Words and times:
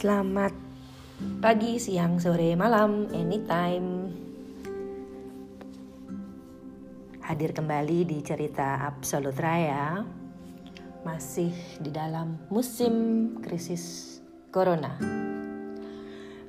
Selamat 0.00 0.56
pagi, 1.44 1.76
siang, 1.76 2.16
sore, 2.16 2.56
malam, 2.56 3.12
anytime. 3.12 4.08
Hadir 7.20 7.52
kembali 7.52 8.08
di 8.08 8.24
cerita 8.24 8.80
Absolut 8.80 9.36
Raya. 9.36 10.00
Masih 11.04 11.52
di 11.84 11.92
dalam 11.92 12.48
musim 12.48 12.94
krisis 13.44 14.16
corona. 14.48 14.96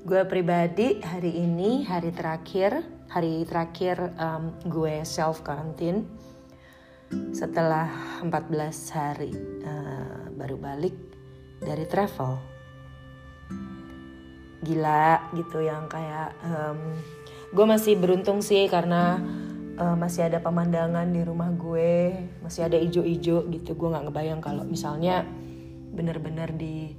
Gue 0.07 0.23
pribadi 0.23 1.03
hari 1.03 1.35
ini 1.35 1.83
hari 1.83 2.15
terakhir, 2.15 2.87
hari 3.11 3.43
terakhir 3.43 4.15
um, 4.15 4.55
gue 4.63 5.03
self 5.03 5.43
quarantine 5.43 6.07
setelah 7.35 7.91
14 8.23 8.31
hari 8.95 9.35
uh, 9.67 10.31
baru 10.39 10.55
balik 10.55 10.95
dari 11.59 11.83
travel 11.83 12.50
gila 14.61 15.33
gitu 15.33 15.65
yang 15.65 15.89
kayak 15.89 16.37
um, 16.45 16.77
gue 17.51 17.65
masih 17.65 17.97
beruntung 17.97 18.39
sih 18.45 18.69
karena 18.69 19.17
uh, 19.81 19.97
masih 19.97 20.29
ada 20.29 20.39
pemandangan 20.39 21.09
di 21.09 21.25
rumah 21.25 21.49
gue 21.51 22.13
masih 22.45 22.69
ada 22.69 22.77
ijo-ijo 22.77 23.49
gitu. 23.49 23.73
Gue 23.73 23.89
nggak 23.89 24.07
ngebayang 24.07 24.41
kalau 24.41 24.63
misalnya 24.63 25.25
bener-bener 25.91 26.53
di 26.55 26.93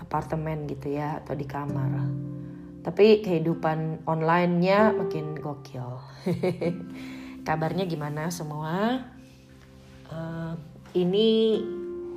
apartemen 0.00 0.70
gitu 0.70 0.94
ya 0.94 1.20
atau 1.20 1.34
di 1.34 1.44
kamar. 1.44 2.06
Tapi 2.86 3.20
kehidupan 3.26 4.06
online-nya 4.06 4.94
makin 4.94 5.34
gokil. 5.34 5.98
Kabarnya 7.46 7.82
gimana 7.90 8.30
semua? 8.30 9.02
Uh, 10.06 10.54
ini 10.94 11.58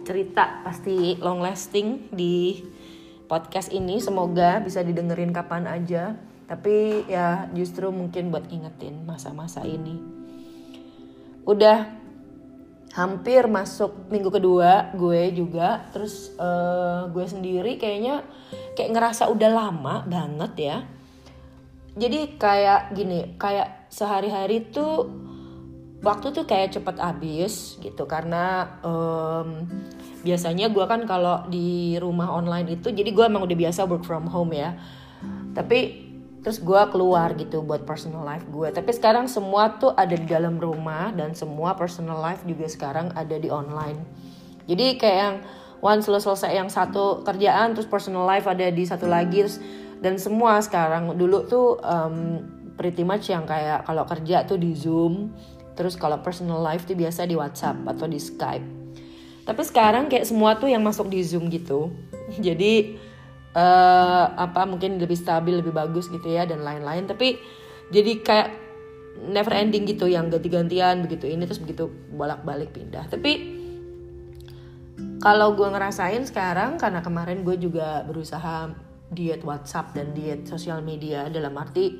cerita 0.05 0.61
pasti 0.61 1.17
long 1.17 1.41
lasting 1.41 2.13
di 2.13 2.61
podcast 3.29 3.69
ini 3.69 4.01
semoga 4.01 4.57
bisa 4.59 4.81
didengerin 4.81 5.29
kapan 5.29 5.69
aja. 5.69 6.17
Tapi 6.49 7.05
ya 7.05 7.45
justru 7.53 7.93
mungkin 7.93 8.33
buat 8.33 8.49
ingetin 8.49 9.05
masa-masa 9.05 9.61
ini. 9.61 10.01
Udah 11.45 11.93
hampir 12.97 13.45
masuk 13.45 14.09
minggu 14.09 14.33
kedua 14.33 14.89
gue 14.97 15.29
juga. 15.37 15.85
Terus 15.93 16.33
uh, 16.41 17.05
gue 17.13 17.25
sendiri 17.29 17.77
kayaknya 17.77 18.25
kayak 18.73 18.97
ngerasa 18.97 19.29
udah 19.29 19.49
lama 19.53 20.01
banget 20.09 20.53
ya. 20.57 20.77
Jadi 21.93 22.41
kayak 22.41 22.97
gini 22.97 23.37
kayak 23.37 23.93
sehari-hari 23.93 24.73
tuh 24.73 25.05
waktu 26.01 26.33
tuh 26.33 26.49
kayak 26.49 26.73
cepet 26.73 26.97
habis 26.97 27.77
gitu. 27.77 28.09
Karena 28.09 28.73
um, 28.81 29.69
biasanya 30.21 30.67
gue 30.71 30.85
kan 30.85 31.07
kalau 31.07 31.47
di 31.47 31.95
rumah 31.97 32.31
online 32.31 32.79
itu 32.79 32.91
jadi 32.91 33.07
gue 33.07 33.25
emang 33.25 33.47
udah 33.47 33.57
biasa 33.57 33.87
work 33.87 34.03
from 34.03 34.27
home 34.27 34.51
ya. 34.55 34.75
Tapi 35.55 36.09
terus 36.39 36.63
gue 36.63 36.81
keluar 36.91 37.35
gitu 37.35 37.59
buat 37.59 37.83
personal 37.83 38.23
life 38.23 38.47
gue 38.47 38.71
tapi 38.71 38.95
sekarang 38.95 39.27
semua 39.27 39.75
tuh 39.75 39.91
ada 39.91 40.15
di 40.15 40.23
dalam 40.23 40.55
rumah 40.55 41.11
dan 41.11 41.35
semua 41.35 41.75
personal 41.75 42.15
life 42.23 42.47
juga 42.47 42.63
sekarang 42.67 43.11
ada 43.15 43.35
di 43.35 43.51
online. 43.51 43.99
Jadi 44.69 44.95
kayak 44.95 45.17
yang 45.19 45.35
once 45.83 46.07
lo 46.07 46.19
selesai 46.19 46.55
yang 46.55 46.71
satu 46.71 47.27
kerjaan 47.27 47.75
terus 47.75 47.91
personal 47.91 48.23
life 48.23 48.47
ada 48.47 48.71
di 48.71 48.83
satu 48.87 49.07
lagi 49.07 49.43
terus 49.43 49.59
dan 49.99 50.15
semua 50.15 50.63
sekarang. 50.63 51.11
Dulu 51.19 51.37
tuh 51.51 51.75
um, 51.83 52.39
pretty 52.79 53.03
much 53.03 53.27
yang 53.27 53.43
kayak 53.43 53.83
kalau 53.83 54.07
kerja 54.07 54.47
tuh 54.47 54.55
di 54.55 54.71
zoom 54.71 55.35
Terus 55.79 55.95
kalau 55.95 56.19
personal 56.19 56.59
life 56.59 56.83
tuh 56.83 56.91
biasa 56.99 57.23
di 57.23 57.39
WhatsApp 57.39 57.87
atau 57.87 58.03
di 58.03 58.19
Skype. 58.19 58.78
Tapi 59.49 59.61
sekarang 59.65 60.05
kayak 60.13 60.29
semua 60.29 60.61
tuh 60.61 60.69
yang 60.69 60.85
masuk 60.85 61.09
di 61.09 61.25
Zoom 61.25 61.49
gitu. 61.49 61.89
Jadi 62.37 63.01
uh, 63.57 64.25
apa 64.37 64.69
mungkin 64.69 65.01
lebih 65.01 65.17
stabil, 65.17 65.57
lebih 65.57 65.73
bagus 65.73 66.05
gitu 66.05 66.29
ya 66.29 66.45
dan 66.45 66.61
lain-lain. 66.61 67.09
Tapi 67.09 67.57
jadi 67.89 68.21
kayak 68.21 68.49
never 69.33 69.49
ending 69.57 69.89
gitu 69.89 70.05
yang 70.05 70.29
ganti-gantian 70.29 71.01
begitu 71.01 71.25
ini 71.25 71.49
terus 71.49 71.57
begitu 71.57 71.89
bolak-balik 72.13 72.69
pindah. 72.69 73.09
Tapi 73.09 73.57
kalau 75.17 75.57
gue 75.57 75.65
ngerasain 75.65 76.21
sekarang 76.29 76.77
karena 76.77 77.01
kemarin 77.01 77.41
gue 77.41 77.57
juga 77.57 78.05
berusaha 78.05 78.69
diet 79.09 79.41
WhatsApp 79.41 79.97
dan 79.97 80.13
diet 80.13 80.45
sosial 80.45 80.85
media 80.85 81.25
dalam 81.33 81.57
arti 81.57 81.97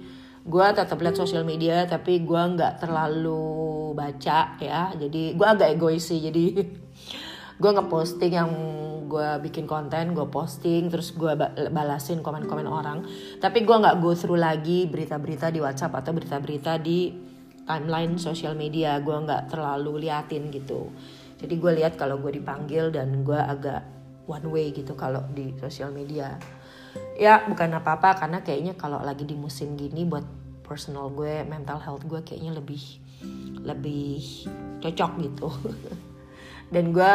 gue 0.49 0.67
tetap 0.71 0.97
lihat 1.03 1.19
sosial 1.19 1.43
media 1.43 1.83
tapi 1.83 2.23
gue 2.23 2.41
nggak 2.55 2.79
terlalu 2.79 3.91
baca 3.93 4.55
ya 4.57 4.95
jadi 4.95 5.35
gue 5.35 5.47
agak 5.47 5.75
egois 5.75 6.07
sih 6.07 6.23
jadi 6.23 6.45
gue 7.59 7.71
ngeposting 7.75 8.33
yang 8.33 8.51
gue 9.09 9.29
bikin 9.49 9.65
konten 9.65 10.13
gue 10.13 10.29
posting 10.29 10.87
terus 10.87 11.11
gue 11.17 11.33
balasin 11.73 12.21
komen-komen 12.21 12.69
orang. 12.69 13.03
Tapi 13.41 13.65
gue 13.65 13.75
nggak 13.75 13.97
go 13.99 14.13
through 14.13 14.39
lagi 14.39 14.85
berita-berita 14.85 15.49
di 15.49 15.59
WhatsApp 15.59 15.97
atau 15.99 16.13
berita-berita 16.13 16.77
di 16.77 17.11
timeline 17.65 18.15
sosial 18.21 18.53
media. 18.53 19.01
Gue 19.01 19.17
nggak 19.17 19.51
terlalu 19.51 20.07
liatin 20.07 20.53
gitu. 20.53 20.93
Jadi 21.41 21.53
gue 21.57 21.71
lihat 21.81 21.97
kalau 21.97 22.21
gue 22.21 22.37
dipanggil 22.37 22.93
dan 22.93 23.25
gue 23.25 23.35
agak 23.35 23.83
one 24.29 24.47
way 24.53 24.69
gitu 24.69 24.93
kalau 24.93 25.25
di 25.33 25.57
sosial 25.57 25.89
media. 25.89 26.37
Ya 27.17 27.43
bukan 27.43 27.75
apa-apa 27.75 28.15
karena 28.23 28.45
kayaknya 28.45 28.77
kalau 28.77 29.01
lagi 29.01 29.25
di 29.25 29.35
musim 29.35 29.75
gini 29.75 30.05
buat 30.05 30.23
personal 30.63 31.09
gue 31.09 31.41
mental 31.49 31.81
health 31.81 32.05
gue 32.05 32.21
kayaknya 32.21 32.61
lebih 32.61 33.01
lebih 33.65 34.21
cocok 34.79 35.11
gitu. 35.25 35.49
Dan 36.73 36.93
gue 36.93 37.11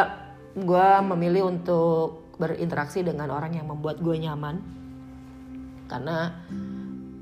gue 0.55 0.89
memilih 1.15 1.51
untuk 1.51 2.35
berinteraksi 2.39 3.03
dengan 3.03 3.31
orang 3.31 3.59
yang 3.59 3.67
membuat 3.67 3.99
gue 4.03 4.17
nyaman. 4.19 4.63
Karena 5.91 6.33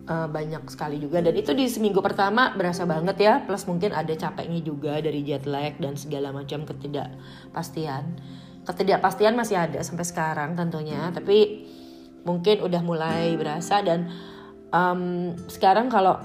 uh, 0.09 0.29
banyak 0.29 0.63
sekali 0.69 1.01
juga. 1.01 1.21
Dan 1.25 1.35
itu 1.37 1.53
di 1.57 1.69
seminggu 1.69 2.01
pertama 2.05 2.53
berasa 2.55 2.85
banget 2.85 3.17
ya. 3.21 3.35
Plus 3.45 3.65
mungkin 3.69 3.93
ada 3.97 4.13
capeknya 4.13 4.61
juga 4.61 5.01
dari 5.01 5.25
jet 5.25 5.45
lag 5.49 5.77
dan 5.81 5.97
segala 5.97 6.31
macam 6.31 6.65
ketidakpastian. 6.69 8.21
Ketidakpastian 8.63 9.35
masih 9.35 9.59
ada 9.59 9.81
sampai 9.83 10.07
sekarang 10.07 10.55
tentunya. 10.55 11.11
Tapi 11.11 11.67
mungkin 12.23 12.63
udah 12.63 12.83
mulai 12.87 13.35
berasa 13.35 13.83
dan 13.83 14.07
um, 14.71 15.35
sekarang 15.51 15.91
kalau 15.91 16.23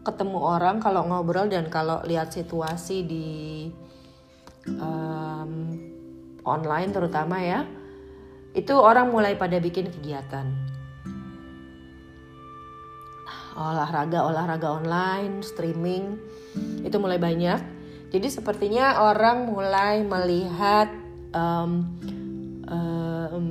ketemu 0.00 0.38
orang 0.40 0.80
kalau 0.80 1.04
ngobrol 1.04 1.44
dan 1.44 1.68
kalau 1.68 2.00
lihat 2.08 2.32
situasi 2.32 3.04
di 3.04 3.28
um, 4.80 5.76
online 6.44 6.90
terutama 6.92 7.40
ya 7.40 7.66
itu 8.50 8.74
orang 8.74 9.14
mulai 9.14 9.38
pada 9.38 9.62
bikin 9.62 9.90
kegiatan. 9.94 10.46
Olahraga 13.54 14.24
olahraga 14.26 14.68
online 14.80 15.42
streaming 15.46 16.18
itu 16.82 16.96
mulai 16.98 17.20
banyak. 17.20 17.60
Jadi 18.10 18.26
sepertinya 18.26 19.06
orang 19.06 19.46
mulai 19.54 20.02
melihat 20.02 20.90
um, 21.30 21.94
um, 22.66 23.46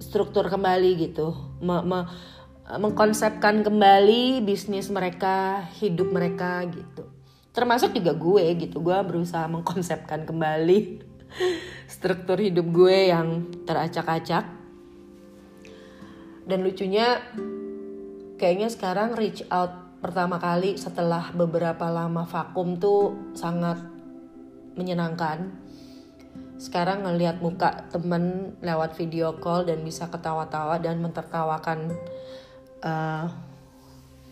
struktur 0.00 0.48
kembali 0.48 1.10
gitu. 1.10 1.36
Me, 1.60 1.84
me, 1.84 2.08
mengkonsepkan 2.80 3.60
kembali 3.60 4.40
bisnis 4.40 4.88
mereka, 4.88 5.68
hidup 5.82 6.08
mereka 6.14 6.64
gitu. 6.70 7.04
Termasuk 7.52 7.92
juga 7.92 8.16
gue 8.16 8.44
gitu, 8.56 8.80
gue 8.80 8.96
berusaha 9.04 9.44
mengkonsepkan 9.50 10.24
kembali 10.24 11.09
struktur 11.90 12.38
hidup 12.40 12.66
gue 12.70 13.12
yang 13.12 13.50
teracak-acak. 13.66 14.46
Dan 16.46 16.66
lucunya 16.66 17.20
kayaknya 18.40 18.68
sekarang 18.72 19.14
reach 19.14 19.44
out 19.52 20.00
pertama 20.00 20.40
kali 20.40 20.80
setelah 20.80 21.30
beberapa 21.36 21.86
lama 21.92 22.24
vakum 22.24 22.80
tuh 22.80 23.32
sangat 23.36 23.78
menyenangkan. 24.74 25.52
Sekarang 26.60 27.04
ngelihat 27.04 27.40
muka 27.40 27.88
temen 27.88 28.56
lewat 28.60 28.96
video 28.96 29.36
call 29.40 29.64
dan 29.68 29.80
bisa 29.80 30.08
ketawa-tawa 30.08 30.76
dan 30.80 31.00
mentertawakan 31.00 31.92
uh, 32.84 33.28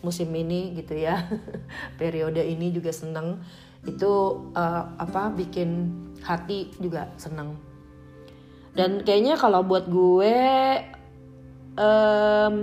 musim 0.00 0.30
ini 0.30 0.78
gitu 0.78 0.94
ya 0.94 1.26
periode 2.00 2.42
ini 2.42 2.70
juga 2.70 2.94
seneng 2.94 3.42
itu 3.86 4.12
uh, 4.56 4.84
apa 4.98 5.30
bikin 5.34 5.92
hati 6.22 6.72
juga 6.82 7.12
seneng. 7.14 7.54
Dan 8.74 9.02
kayaknya 9.02 9.34
kalau 9.34 9.66
buat 9.66 9.90
gue 9.90 10.36
um, 11.78 12.54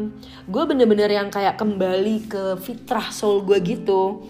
gue 0.47 0.63
bener-bener 0.67 1.11
yang 1.11 1.27
kayak 1.31 1.59
kembali 1.59 2.27
ke 2.27 2.43
fitrah 2.59 3.09
soul 3.11 3.43
gue 3.43 3.59
gitu. 3.63 4.23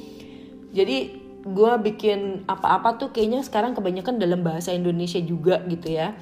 Jadi 0.73 1.25
gue 1.45 1.71
bikin 1.85 2.49
apa-apa 2.49 2.97
tuh 2.97 3.09
kayaknya 3.13 3.45
sekarang 3.45 3.77
kebanyakan 3.77 4.17
dalam 4.17 4.41
bahasa 4.41 4.73
Indonesia 4.73 5.21
juga 5.21 5.61
gitu 5.69 5.93
ya. 5.93 6.17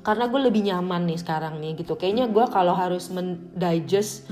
Karena 0.00 0.28
gue 0.32 0.40
lebih 0.40 0.64
nyaman 0.64 1.08
nih 1.08 1.20
sekarang 1.20 1.60
nih 1.60 1.80
gitu. 1.80 1.96
Kayaknya 1.96 2.28
gue 2.28 2.44
kalau 2.48 2.72
harus 2.72 3.08
mendigest 3.12 4.28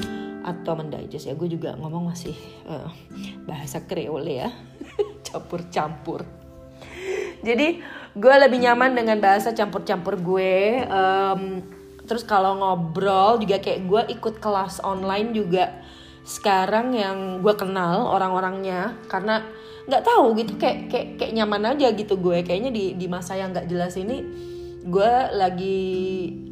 atau 0.48 0.72
mendigest 0.72 1.28
ya 1.28 1.36
gue 1.36 1.48
juga 1.52 1.76
ngomong 1.76 2.08
masih 2.08 2.32
uh, 2.64 2.88
bahasa 3.44 3.84
kreole 3.84 4.40
ya. 4.40 4.48
Campur-campur. 5.28 6.24
Jadi 7.44 7.84
gue 8.16 8.34
lebih 8.40 8.58
nyaman 8.64 8.96
dengan 8.96 9.20
bahasa 9.20 9.54
campur-campur 9.54 10.18
gue 10.18 10.82
um, 10.90 11.62
terus 12.08 12.24
kalau 12.24 12.56
ngobrol 12.58 13.38
juga 13.38 13.60
kayak 13.60 13.84
gue 13.84 14.02
ikut 14.16 14.40
kelas 14.40 14.80
online 14.82 15.36
juga 15.36 15.84
sekarang 16.24 16.96
yang 16.96 17.44
gue 17.44 17.54
kenal 17.54 18.08
orang-orangnya 18.10 18.96
karena 19.06 19.44
nggak 19.88 20.04
tahu 20.04 20.36
gitu 20.36 20.60
kayak 20.60 20.92
kayak 20.92 21.08
kayak 21.16 21.32
nyaman 21.36 21.76
aja 21.76 21.92
gitu 21.92 22.16
gue. 22.18 22.42
Kayaknya 22.42 22.70
di 22.72 22.84
di 22.96 23.06
masa 23.06 23.36
yang 23.36 23.52
nggak 23.52 23.68
jelas 23.68 23.94
ini 23.96 24.24
gue 24.88 25.12
lagi 25.36 25.88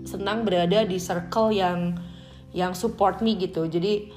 senang 0.05 0.45
berada 0.45 0.85
di 0.85 1.01
circle 1.01 1.57
yang 1.57 1.97
yang 2.57 2.73
support 2.73 3.21
me 3.21 3.37
gitu. 3.37 3.69
Jadi 3.69 4.09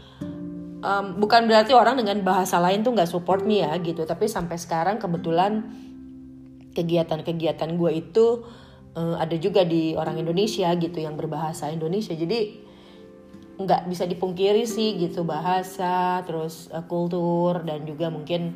um, 0.80 1.20
bukan 1.20 1.44
berarti 1.44 1.76
orang 1.76 2.00
dengan 2.00 2.24
bahasa 2.24 2.56
lain 2.64 2.88
tuh 2.88 2.96
nggak 2.96 3.12
support 3.12 3.44
me 3.44 3.60
ya 3.60 3.76
gitu. 3.84 4.08
Tapi 4.08 4.32
sampai 4.32 4.56
sekarang 4.56 4.96
kebetulan 4.96 5.68
kegiatan-kegiatan 6.72 7.76
gue 7.76 7.92
itu 7.92 8.48
uh, 8.96 9.20
ada 9.20 9.36
juga 9.36 9.68
di 9.68 9.92
orang 10.00 10.24
Indonesia 10.24 10.72
gitu 10.80 11.04
yang 11.04 11.20
berbahasa 11.20 11.68
Indonesia. 11.68 12.16
Jadi 12.16 12.72
nggak 13.60 13.92
bisa 13.92 14.08
dipungkiri 14.08 14.64
sih 14.64 14.96
gitu 14.96 15.28
bahasa 15.28 16.24
terus 16.24 16.72
uh, 16.72 16.88
kultur 16.88 17.68
dan 17.68 17.84
juga 17.84 18.08
mungkin 18.08 18.56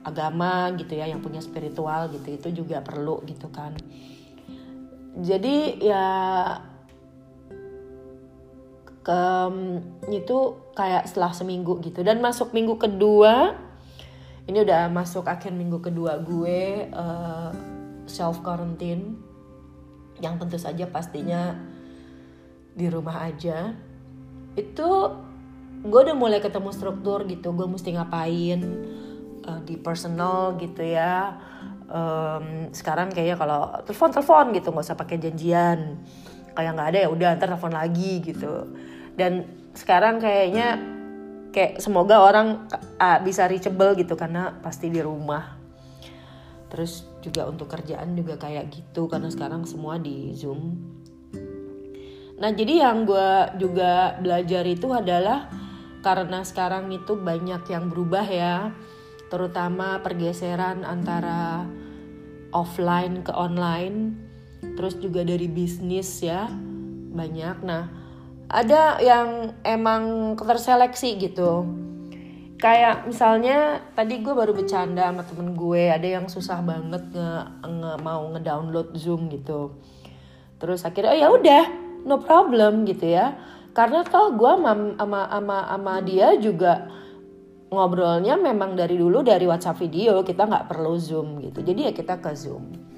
agama 0.00 0.72
gitu 0.80 0.96
ya 0.96 1.12
yang 1.12 1.20
punya 1.20 1.44
spiritual 1.44 2.08
gitu. 2.08 2.40
Itu 2.40 2.48
juga 2.64 2.80
perlu 2.80 3.20
gitu 3.28 3.52
kan. 3.52 3.76
Jadi 5.20 5.84
ya 5.84 6.08
ke 9.00 9.22
itu 10.12 10.38
kayak 10.76 11.08
setelah 11.08 11.32
seminggu 11.32 11.80
gitu. 11.80 12.04
Dan 12.04 12.20
masuk 12.20 12.52
minggu 12.52 12.76
kedua 12.76 13.56
ini 14.50 14.66
udah 14.66 14.90
masuk 14.90 15.30
akhir 15.30 15.54
minggu 15.54 15.78
kedua 15.78 16.18
gue 16.20 16.90
uh, 16.90 17.54
self 18.10 18.42
quarantine 18.42 19.14
yang 20.20 20.36
tentu 20.36 20.58
saja 20.58 20.90
pastinya 20.90 21.54
di 22.74 22.90
rumah 22.90 23.30
aja. 23.30 23.72
Itu 24.58 24.88
gue 25.80 26.00
udah 26.02 26.16
mulai 26.18 26.42
ketemu 26.42 26.70
struktur 26.74 27.24
gitu. 27.30 27.54
Gue 27.54 27.70
mesti 27.70 27.94
ngapain 27.94 28.60
uh, 29.46 29.60
di 29.64 29.78
personal 29.80 30.58
gitu 30.60 30.82
ya. 30.82 31.40
Um, 31.90 32.70
sekarang 32.70 33.10
kayaknya 33.10 33.34
kalau 33.34 33.66
telepon 33.82 34.14
telepon 34.14 34.46
gitu 34.54 34.70
nggak 34.70 34.86
usah 34.86 34.94
pakai 34.94 35.18
janjian 35.18 35.98
kayak 36.60 36.76
nggak 36.76 36.90
ada 36.92 36.98
ya 37.00 37.08
udah 37.08 37.28
ntar 37.40 37.48
telepon 37.48 37.72
lagi 37.72 38.20
gitu. 38.20 38.68
Dan 39.16 39.48
sekarang 39.72 40.20
kayaknya 40.20 40.76
kayak 41.56 41.80
semoga 41.80 42.20
orang 42.20 42.68
uh, 43.00 43.18
bisa 43.24 43.48
reachable 43.48 43.96
gitu 43.96 44.12
karena 44.14 44.52
pasti 44.60 44.92
di 44.92 45.00
rumah. 45.00 45.56
Terus 46.68 47.08
juga 47.24 47.48
untuk 47.48 47.72
kerjaan 47.72 48.12
juga 48.12 48.36
kayak 48.36 48.68
gitu 48.68 49.08
karena 49.08 49.32
sekarang 49.32 49.64
semua 49.64 49.96
di 49.96 50.36
zoom. 50.36 50.76
Nah 52.36 52.52
jadi 52.52 52.84
yang 52.84 53.08
gue 53.08 53.30
juga 53.56 54.20
belajar 54.20 54.64
itu 54.68 54.92
adalah 54.92 55.48
karena 56.00 56.40
sekarang 56.44 56.88
itu 56.92 57.16
banyak 57.16 57.64
yang 57.68 57.92
berubah 57.92 58.24
ya 58.24 58.72
terutama 59.28 60.02
pergeseran 60.02 60.82
antara 60.82 61.68
offline 62.50 63.22
ke 63.22 63.30
online 63.30 64.29
terus 64.60 64.96
juga 64.96 65.24
dari 65.24 65.48
bisnis 65.48 66.20
ya 66.24 66.48
banyak. 67.10 67.56
Nah 67.64 67.84
ada 68.50 68.98
yang 68.98 69.54
emang 69.62 70.34
terseleksi 70.34 71.16
gitu. 71.22 71.66
Kayak 72.60 73.08
misalnya 73.08 73.80
tadi 73.96 74.20
gue 74.20 74.34
baru 74.36 74.52
bercanda 74.52 75.08
sama 75.08 75.24
temen 75.24 75.56
gue 75.56 75.88
ada 75.88 76.04
yang 76.04 76.28
susah 76.28 76.60
banget 76.60 77.08
nge, 77.08 77.32
nge 77.64 77.92
mau 78.04 78.26
ngedownload 78.36 78.92
zoom 79.00 79.32
gitu. 79.32 79.80
Terus 80.60 80.84
akhirnya 80.84 81.16
oh 81.16 81.18
ya 81.18 81.28
udah 81.32 81.64
no 82.04 82.20
problem 82.20 82.84
gitu 82.84 83.16
ya. 83.16 83.38
Karena 83.72 84.04
toh 84.04 84.36
gue 84.36 84.50
sama 84.50 84.76
ama 84.98 85.20
ama 85.30 85.58
ama 85.72 85.94
dia 86.04 86.36
juga 86.36 86.90
ngobrolnya 87.70 88.34
memang 88.34 88.74
dari 88.74 88.98
dulu 88.98 89.22
dari 89.22 89.46
WhatsApp 89.46 89.78
video 89.78 90.20
kita 90.26 90.44
nggak 90.44 90.68
perlu 90.68 90.98
zoom 91.00 91.40
gitu. 91.40 91.64
Jadi 91.64 91.86
ya 91.88 91.92
kita 91.96 92.20
ke 92.20 92.34
zoom 92.36 92.89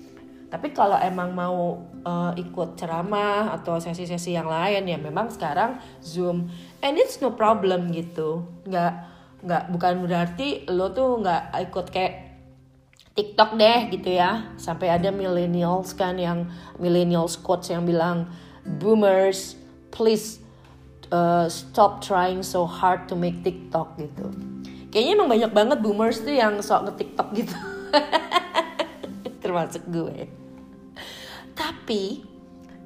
tapi 0.52 0.76
kalau 0.76 1.00
emang 1.00 1.32
mau 1.32 1.80
uh, 2.04 2.36
ikut 2.36 2.76
ceramah 2.76 3.56
atau 3.56 3.80
sesi-sesi 3.80 4.36
yang 4.36 4.52
lain 4.52 4.84
ya 4.84 5.00
memang 5.00 5.32
sekarang 5.32 5.80
zoom. 6.04 6.52
And 6.84 7.00
it's 7.00 7.24
no 7.24 7.32
problem 7.32 7.88
gitu. 7.88 8.44
Nggak 8.68 8.92
nggak 9.48 9.62
bukan 9.72 9.94
berarti 10.04 10.68
lo 10.68 10.92
tuh 10.92 11.24
nggak 11.24 11.56
ikut 11.72 11.86
kayak 11.88 12.14
TikTok 13.16 13.56
deh 13.56 13.80
gitu 13.96 14.12
ya. 14.12 14.52
Sampai 14.60 14.92
ada 14.92 15.08
millennials 15.08 15.96
kan 15.96 16.20
yang 16.20 16.52
millennials 16.76 17.40
quotes 17.40 17.72
yang 17.72 17.88
bilang 17.88 18.28
boomers 18.76 19.56
please 19.88 20.44
uh, 21.08 21.48
stop 21.48 22.04
trying 22.04 22.44
so 22.44 22.68
hard 22.68 23.08
to 23.08 23.16
make 23.16 23.40
TikTok 23.40 23.96
gitu. 23.96 24.28
Kayaknya 24.92 25.12
emang 25.16 25.32
banyak 25.32 25.52
banget 25.56 25.78
boomers 25.80 26.20
tuh 26.20 26.36
yang 26.36 26.60
sok 26.60 26.92
nge 26.92 26.94
TikTok 27.00 27.28
gitu. 27.40 27.56
Termasuk 29.48 29.88
gue 29.88 30.41
tapi 31.62 32.26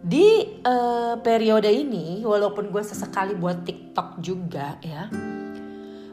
di 0.05 0.61
uh, 0.61 1.17
periode 1.25 1.73
ini 1.73 2.21
walaupun 2.21 2.69
gue 2.69 2.85
sesekali 2.85 3.33
buat 3.33 3.65
TikTok 3.65 4.21
juga 4.21 4.77
ya 4.85 5.09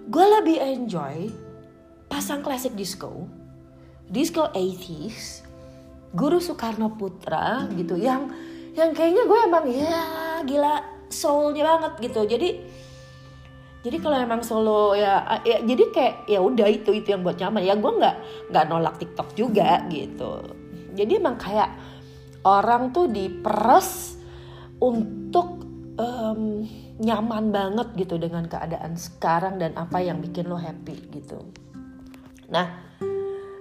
gue 0.07 0.25
lebih 0.39 0.57
enjoy 0.63 1.27
pasang 2.13 2.45
klasik 2.45 2.77
disco, 2.77 3.25
disco 4.06 4.45
80s, 4.54 5.42
Guru 6.13 6.38
Soekarno 6.38 6.94
Putra 6.94 7.65
gitu 7.74 7.98
yang 7.98 8.30
yang 8.77 8.94
kayaknya 8.94 9.25
gue 9.25 9.39
emang 9.50 9.65
ya 9.65 10.06
gila 10.45 10.75
soulnya 11.10 11.65
banget 11.65 11.94
gitu. 12.06 12.21
Jadi 12.30 12.50
jadi 13.81 13.98
kalau 13.98 14.15
emang 14.21 14.45
solo 14.45 14.94
ya, 14.94 15.42
ya 15.42 15.65
jadi 15.65 15.83
kayak 15.89 16.15
ya 16.30 16.39
udah 16.39 16.68
itu 16.69 16.94
itu 16.94 17.18
yang 17.18 17.25
buat 17.25 17.42
nyaman 17.42 17.65
ya 17.65 17.74
gue 17.74 17.92
nggak 17.98 18.15
nggak 18.54 18.65
nolak 18.69 18.95
TikTok 19.01 19.33
juga 19.33 19.81
gitu. 19.89 20.54
Jadi 20.94 21.18
emang 21.18 21.42
kayak 21.42 21.74
orang 22.44 22.92
tuh 22.92 23.07
diperes 23.07 24.19
untuk 24.80 25.63
um, 25.98 26.68
nyaman 27.00 27.50
banget 27.50 27.88
gitu 27.98 28.22
dengan 28.22 28.46
keadaan 28.46 29.00
sekarang 29.00 29.58
dan 29.58 29.74
apa 29.79 30.00
yang 30.03 30.22
bikin 30.22 30.46
lo 30.46 30.60
happy 30.60 30.94
gitu. 31.10 31.41
Nah, 32.51 32.94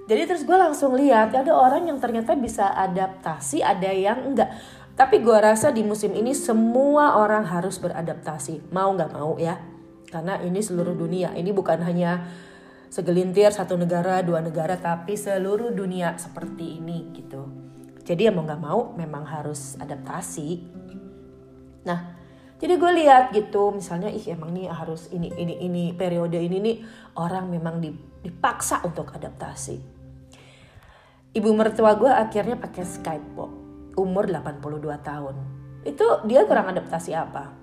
jadi 0.05 0.29
terus 0.29 0.45
gue 0.45 0.59
langsung 0.59 0.99
lihat 0.99 1.33
ada 1.33 1.55
orang 1.55 1.89
yang 1.89 1.97
ternyata 2.03 2.37
bisa 2.37 2.75
adaptasi, 2.75 3.65
ada 3.65 3.89
yang 3.89 4.35
enggak. 4.35 4.51
Tapi 4.93 5.25
gue 5.25 5.39
rasa 5.41 5.73
di 5.73 5.81
musim 5.81 6.13
ini 6.13 6.37
semua 6.37 7.17
orang 7.17 7.49
harus 7.49 7.81
beradaptasi, 7.81 8.75
mau 8.75 8.93
nggak 8.93 9.13
mau 9.17 9.41
ya. 9.41 9.57
Karena 10.13 10.37
ini 10.45 10.61
seluruh 10.61 10.93
dunia, 10.93 11.33
ini 11.33 11.49
bukan 11.57 11.81
hanya 11.81 12.29
segelintir 12.93 13.49
satu 13.49 13.81
negara, 13.81 14.21
dua 14.21 14.45
negara, 14.45 14.77
tapi 14.77 15.17
seluruh 15.17 15.73
dunia 15.73 16.21
seperti 16.21 16.77
ini 16.77 17.09
gitu. 17.17 17.62
Jadi 18.03 18.27
ya 18.27 18.33
mau 18.35 18.43
nggak 18.43 18.63
mau 18.63 18.81
memang 18.99 19.23
harus 19.23 19.79
adaptasi. 19.79 20.49
Nah, 21.87 22.01
jadi 22.59 22.79
gue 22.79 22.93
lihat 23.03 23.35
gitu 23.35 23.75
misalnya 23.75 24.11
ih 24.11 24.23
emang 24.31 24.55
nih 24.55 24.71
harus 24.71 25.11
ini 25.15 25.31
ini 25.35 25.59
ini 25.63 25.85
periode 25.95 26.39
ini 26.39 26.59
nih 26.59 26.77
orang 27.19 27.51
memang 27.51 27.79
dipaksa 28.23 28.83
untuk 28.83 29.11
adaptasi. 29.15 29.79
Ibu 31.33 31.51
mertua 31.55 31.97
gue 31.97 32.11
akhirnya 32.11 32.59
pakai 32.59 32.85
Skype 32.85 33.27
po 33.39 33.47
umur 33.99 34.27
82 34.31 34.83
tahun. 35.03 35.35
Itu 35.87 36.27
dia 36.27 36.47
kurang 36.47 36.71
adaptasi 36.71 37.15
apa? 37.15 37.55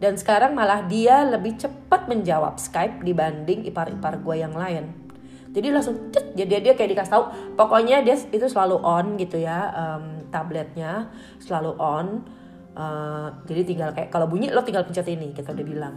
Dan 0.00 0.16
sekarang 0.16 0.56
malah 0.56 0.86
dia 0.88 1.26
lebih 1.28 1.60
cepat 1.60 2.08
menjawab 2.08 2.56
Skype 2.56 3.04
dibanding 3.04 3.68
ipar-ipar 3.68 4.18
gue 4.22 4.40
yang 4.40 4.56
lain 4.56 5.09
jadi 5.50 5.74
langsung 5.74 6.14
cet, 6.14 6.38
jadi 6.38 6.62
dia 6.62 6.74
kayak 6.78 6.90
dikasih 6.94 7.12
tahu. 7.12 7.24
Pokoknya 7.58 8.06
dia 8.06 8.14
itu 8.14 8.46
selalu 8.46 8.78
on 8.86 9.18
gitu 9.18 9.42
ya 9.42 9.74
um, 9.74 10.30
tabletnya 10.30 11.10
selalu 11.42 11.74
on. 11.74 12.22
Uh, 12.70 13.34
jadi 13.50 13.66
tinggal 13.66 13.90
kayak 13.90 14.14
kalau 14.14 14.30
bunyi 14.30 14.54
lo 14.54 14.62
tinggal 14.62 14.86
pencet 14.86 15.10
ini 15.10 15.34
kita 15.34 15.50
udah 15.50 15.66
bilang. 15.66 15.94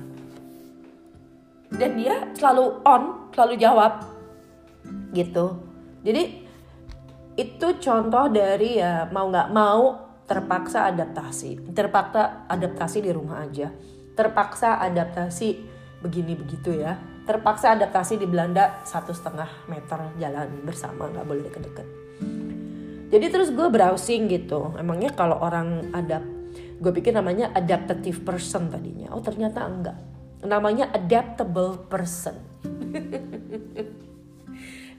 Dan 1.69 2.01
dia 2.01 2.33
selalu 2.33 2.81
on 2.81 3.29
selalu 3.29 3.53
jawab. 3.61 4.01
Gitu. 5.13 5.45
Jadi 6.01 6.23
itu 7.37 7.67
contoh 7.77 8.25
dari 8.33 8.81
ya 8.81 9.05
mau 9.13 9.29
nggak 9.29 9.49
mau 9.53 10.01
terpaksa 10.25 10.89
adaptasi. 10.89 11.77
Terpaksa 11.77 12.49
adaptasi 12.49 13.05
di 13.05 13.13
rumah 13.13 13.45
aja. 13.45 13.69
Terpaksa 14.17 14.81
adaptasi 14.81 15.61
begini 16.01 16.33
begitu 16.33 16.73
ya 16.73 17.12
terpaksa 17.23 17.71
adaptasi 17.75 18.19
di 18.19 18.27
Belanda 18.27 18.83
satu 18.83 19.15
setengah 19.15 19.47
meter 19.71 20.11
jalan 20.19 20.63
bersama 20.67 21.07
nggak 21.07 21.25
boleh 21.27 21.43
deket-deket. 21.47 21.87
Jadi 23.13 23.25
terus 23.29 23.53
gue 23.53 23.67
browsing 23.69 24.25
gitu. 24.27 24.73
Emangnya 24.75 25.13
kalau 25.13 25.37
orang 25.39 25.93
adapt 25.93 26.25
gue 26.81 26.91
pikir 26.91 27.13
namanya 27.13 27.53
adaptative 27.53 28.25
person 28.25 28.73
tadinya. 28.73 29.13
Oh 29.13 29.21
ternyata 29.21 29.63
enggak. 29.63 29.97
Namanya 30.43 30.91
adaptable 30.91 31.87
person. 31.87 32.35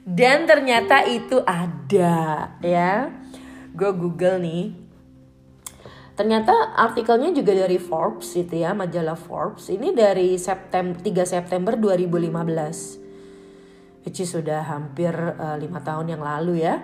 Dan 0.05 0.45
ternyata 0.47 1.05
itu 1.05 1.43
ada 1.43 2.49
ya. 2.63 3.11
Gue 3.75 3.91
google 3.91 4.39
nih 4.41 4.84
ternyata 6.15 6.79
artikelnya 6.79 7.35
juga 7.35 7.51
dari 7.53 7.75
Forbes 7.75 8.31
itu 8.39 8.63
ya 8.63 8.71
majalah 8.71 9.19
Forbes. 9.19 9.67
Ini 9.67 9.91
dari 9.91 10.39
September 10.39 10.95
3 10.99 11.27
September 11.27 11.75
2015 11.75 14.07
which 14.07 14.21
is 14.21 14.29
sudah 14.31 14.63
hampir 14.63 15.11
uh, 15.11 15.59
lima 15.59 15.83
tahun 15.83 16.15
yang 16.15 16.23
lalu 16.23 16.63
ya. 16.63 16.79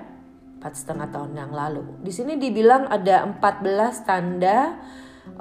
Empat 0.62 0.78
setengah 0.78 1.10
tahun 1.10 1.34
yang 1.34 1.50
lalu. 1.50 1.82
Di 2.06 2.14
sini 2.14 2.38
dibilang 2.38 2.86
ada 2.86 3.26
14 3.26 4.06
tanda 4.06 4.78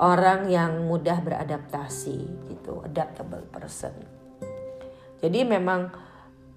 orang 0.00 0.48
yang 0.48 0.88
mudah 0.88 1.20
beradaptasi 1.20 2.48
gitu 2.48 2.80
adaptable 2.84 3.44
person. 3.52 3.92
Jadi 5.20 5.44
memang 5.44 5.92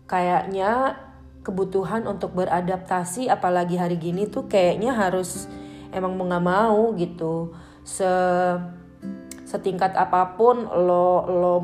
kayaknya 0.07 0.95
kebutuhan 1.43 2.07
untuk 2.07 2.31
beradaptasi 2.39 3.27
apalagi 3.27 3.75
hari 3.75 3.99
gini 3.99 4.31
tuh 4.31 4.47
kayaknya 4.47 4.95
harus 4.95 5.51
emang 5.93 6.17
mau 6.17 6.25
nggak 6.27 6.45
mau 6.45 6.91
gitu. 6.97 7.53
Se 7.85 8.09
setingkat 9.45 9.93
apa 9.93 10.33
pun 10.33 10.65
lo 10.65 11.29
lo 11.29 11.55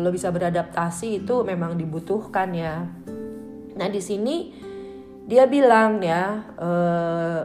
lo 0.00 0.08
bisa 0.14 0.30
beradaptasi 0.30 1.22
itu 1.22 1.44
memang 1.44 1.76
dibutuhkan 1.76 2.50
ya. 2.56 2.88
Nah 3.76 3.88
di 3.92 4.00
sini 4.00 4.54
dia 5.26 5.50
bilang 5.50 5.98
ya 5.98 6.54
uh, 6.54 7.40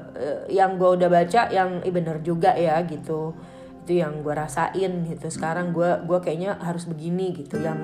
yang 0.47 0.77
gue 0.77 1.01
udah 1.01 1.09
baca 1.09 1.49
yang 1.49 1.81
eh, 1.81 1.91
bener 1.91 2.21
juga 2.21 2.53
ya 2.53 2.79
gitu. 2.85 3.33
Itu 3.83 3.91
yang 3.97 4.21
gue 4.21 4.33
rasain 4.33 5.09
gitu. 5.09 5.27
Sekarang 5.27 5.73
gue 5.73 6.05
gue 6.05 6.19
kayaknya 6.21 6.55
harus 6.61 6.85
begini 6.85 7.33
gitu. 7.33 7.59
Yang 7.59 7.81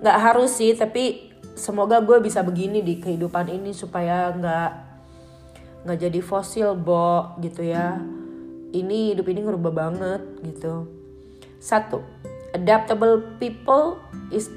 nggak 0.00 0.18
harus 0.18 0.50
sih 0.54 0.72
tapi 0.78 1.34
semoga 1.58 2.00
gue 2.00 2.22
bisa 2.22 2.40
begini 2.46 2.80
di 2.80 3.02
kehidupan 3.02 3.50
ini 3.50 3.74
supaya 3.74 4.32
nggak 4.32 4.91
nggak 5.82 5.98
jadi 5.98 6.20
fosil 6.22 6.78
bo 6.78 7.34
gitu 7.42 7.66
ya. 7.66 7.98
Ini 8.72 9.12
hidup 9.12 9.28
ini 9.28 9.44
ngerubah 9.44 9.72
banget 9.74 10.22
gitu. 10.46 10.88
Satu 11.58 12.00
adaptable 12.56 13.36
people 13.36 14.00
is 14.32 14.48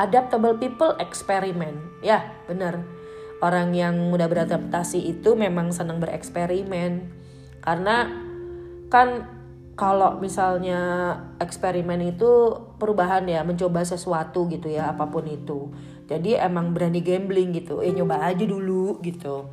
adaptable 0.00 0.56
people 0.56 0.96
experiment. 1.02 1.76
Ya 2.00 2.32
bener 2.46 2.80
orang 3.44 3.76
yang 3.76 3.98
mudah 4.08 4.30
beradaptasi 4.30 5.04
itu 5.04 5.36
memang 5.36 5.74
senang 5.74 6.00
bereksperimen. 6.00 7.12
Karena 7.60 8.08
kan 8.88 9.28
kalau 9.74 10.22
misalnya 10.22 10.80
eksperimen 11.42 12.14
itu 12.14 12.54
perubahan 12.78 13.26
ya 13.26 13.42
mencoba 13.42 13.82
sesuatu 13.82 14.46
gitu 14.48 14.70
ya 14.70 14.94
apa 14.94 15.10
pun 15.10 15.26
itu. 15.26 15.74
Jadi 16.04 16.36
emang 16.38 16.72
berani 16.72 17.02
gambling 17.02 17.52
gitu. 17.52 17.82
Eh 17.84 17.92
nyoba 17.92 18.22
aja 18.24 18.44
dulu 18.46 19.02
gitu 19.02 19.50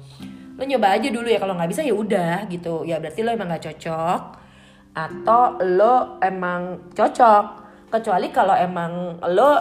lo 0.62 0.70
nyoba 0.70 0.94
aja 0.94 1.10
dulu 1.10 1.26
ya 1.26 1.42
kalau 1.42 1.58
nggak 1.58 1.74
bisa 1.74 1.82
ya 1.82 1.98
udah 1.98 2.46
gitu. 2.46 2.86
Ya 2.86 3.02
berarti 3.02 3.26
lo 3.26 3.34
emang 3.34 3.50
nggak 3.50 3.66
cocok 3.66 4.22
atau 4.94 5.44
lo 5.66 6.22
emang 6.22 6.94
cocok. 6.94 7.46
Kecuali 7.90 8.30
kalau 8.30 8.54
emang 8.54 9.18
lo 9.26 9.52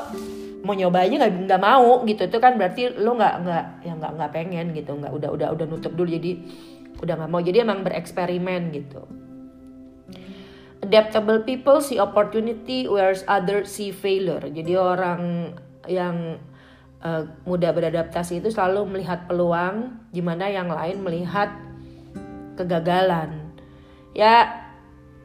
mau 0.61 0.77
nyoba 0.77 1.09
aja 1.09 1.25
nggak 1.25 1.49
nggak 1.49 1.63
mau 1.65 2.05
gitu. 2.05 2.29
Itu 2.29 2.37
kan 2.37 2.61
berarti 2.61 2.93
lo 3.01 3.17
nggak 3.17 3.35
nggak 3.41 3.65
ya 3.89 3.93
nggak 3.97 4.13
nggak 4.13 4.31
pengen 4.37 4.67
gitu. 4.77 4.93
Nggak 4.93 5.13
udah 5.17 5.31
udah 5.33 5.49
udah 5.57 5.67
nutup 5.73 5.97
dulu. 5.97 6.13
Jadi 6.13 6.31
udah 7.01 7.15
nggak 7.17 7.31
mau. 7.33 7.41
Jadi 7.41 7.65
emang 7.65 7.81
bereksperimen 7.81 8.63
gitu. 8.77 9.01
Adaptable 10.85 11.49
people 11.49 11.81
see 11.81 11.97
opportunity 11.97 12.85
whereas 12.85 13.25
others 13.25 13.73
see 13.73 13.89
failure. 13.89 14.45
Jadi 14.45 14.77
orang 14.77 15.57
yang 15.89 16.37
uh, 17.05 17.25
mudah 17.49 17.73
beradaptasi 17.73 18.41
itu 18.41 18.49
selalu 18.53 18.99
melihat 18.99 19.25
peluang, 19.29 19.97
gimana 20.13 20.49
yang 20.49 20.69
lain 20.69 21.01
melihat 21.01 21.53
kegagalan. 22.57 23.53
Ya 24.13 24.67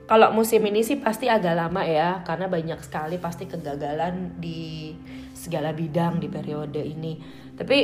kalau 0.05 0.29
musim 0.31 0.61
ini 0.69 0.85
sih 0.85 1.01
pasti 1.01 1.25
agak 1.25 1.57
lama 1.57 1.81
ya, 1.81 2.21
karena 2.23 2.45
banyak 2.45 2.79
sekali 2.85 3.17
pasti 3.17 3.49
kegagalan 3.49 4.37
di 4.37 4.93
segala 5.35 5.73
bidang 5.73 6.21
di 6.21 6.27
periode 6.29 6.81
ini. 6.81 7.17
Tapi 7.57 7.77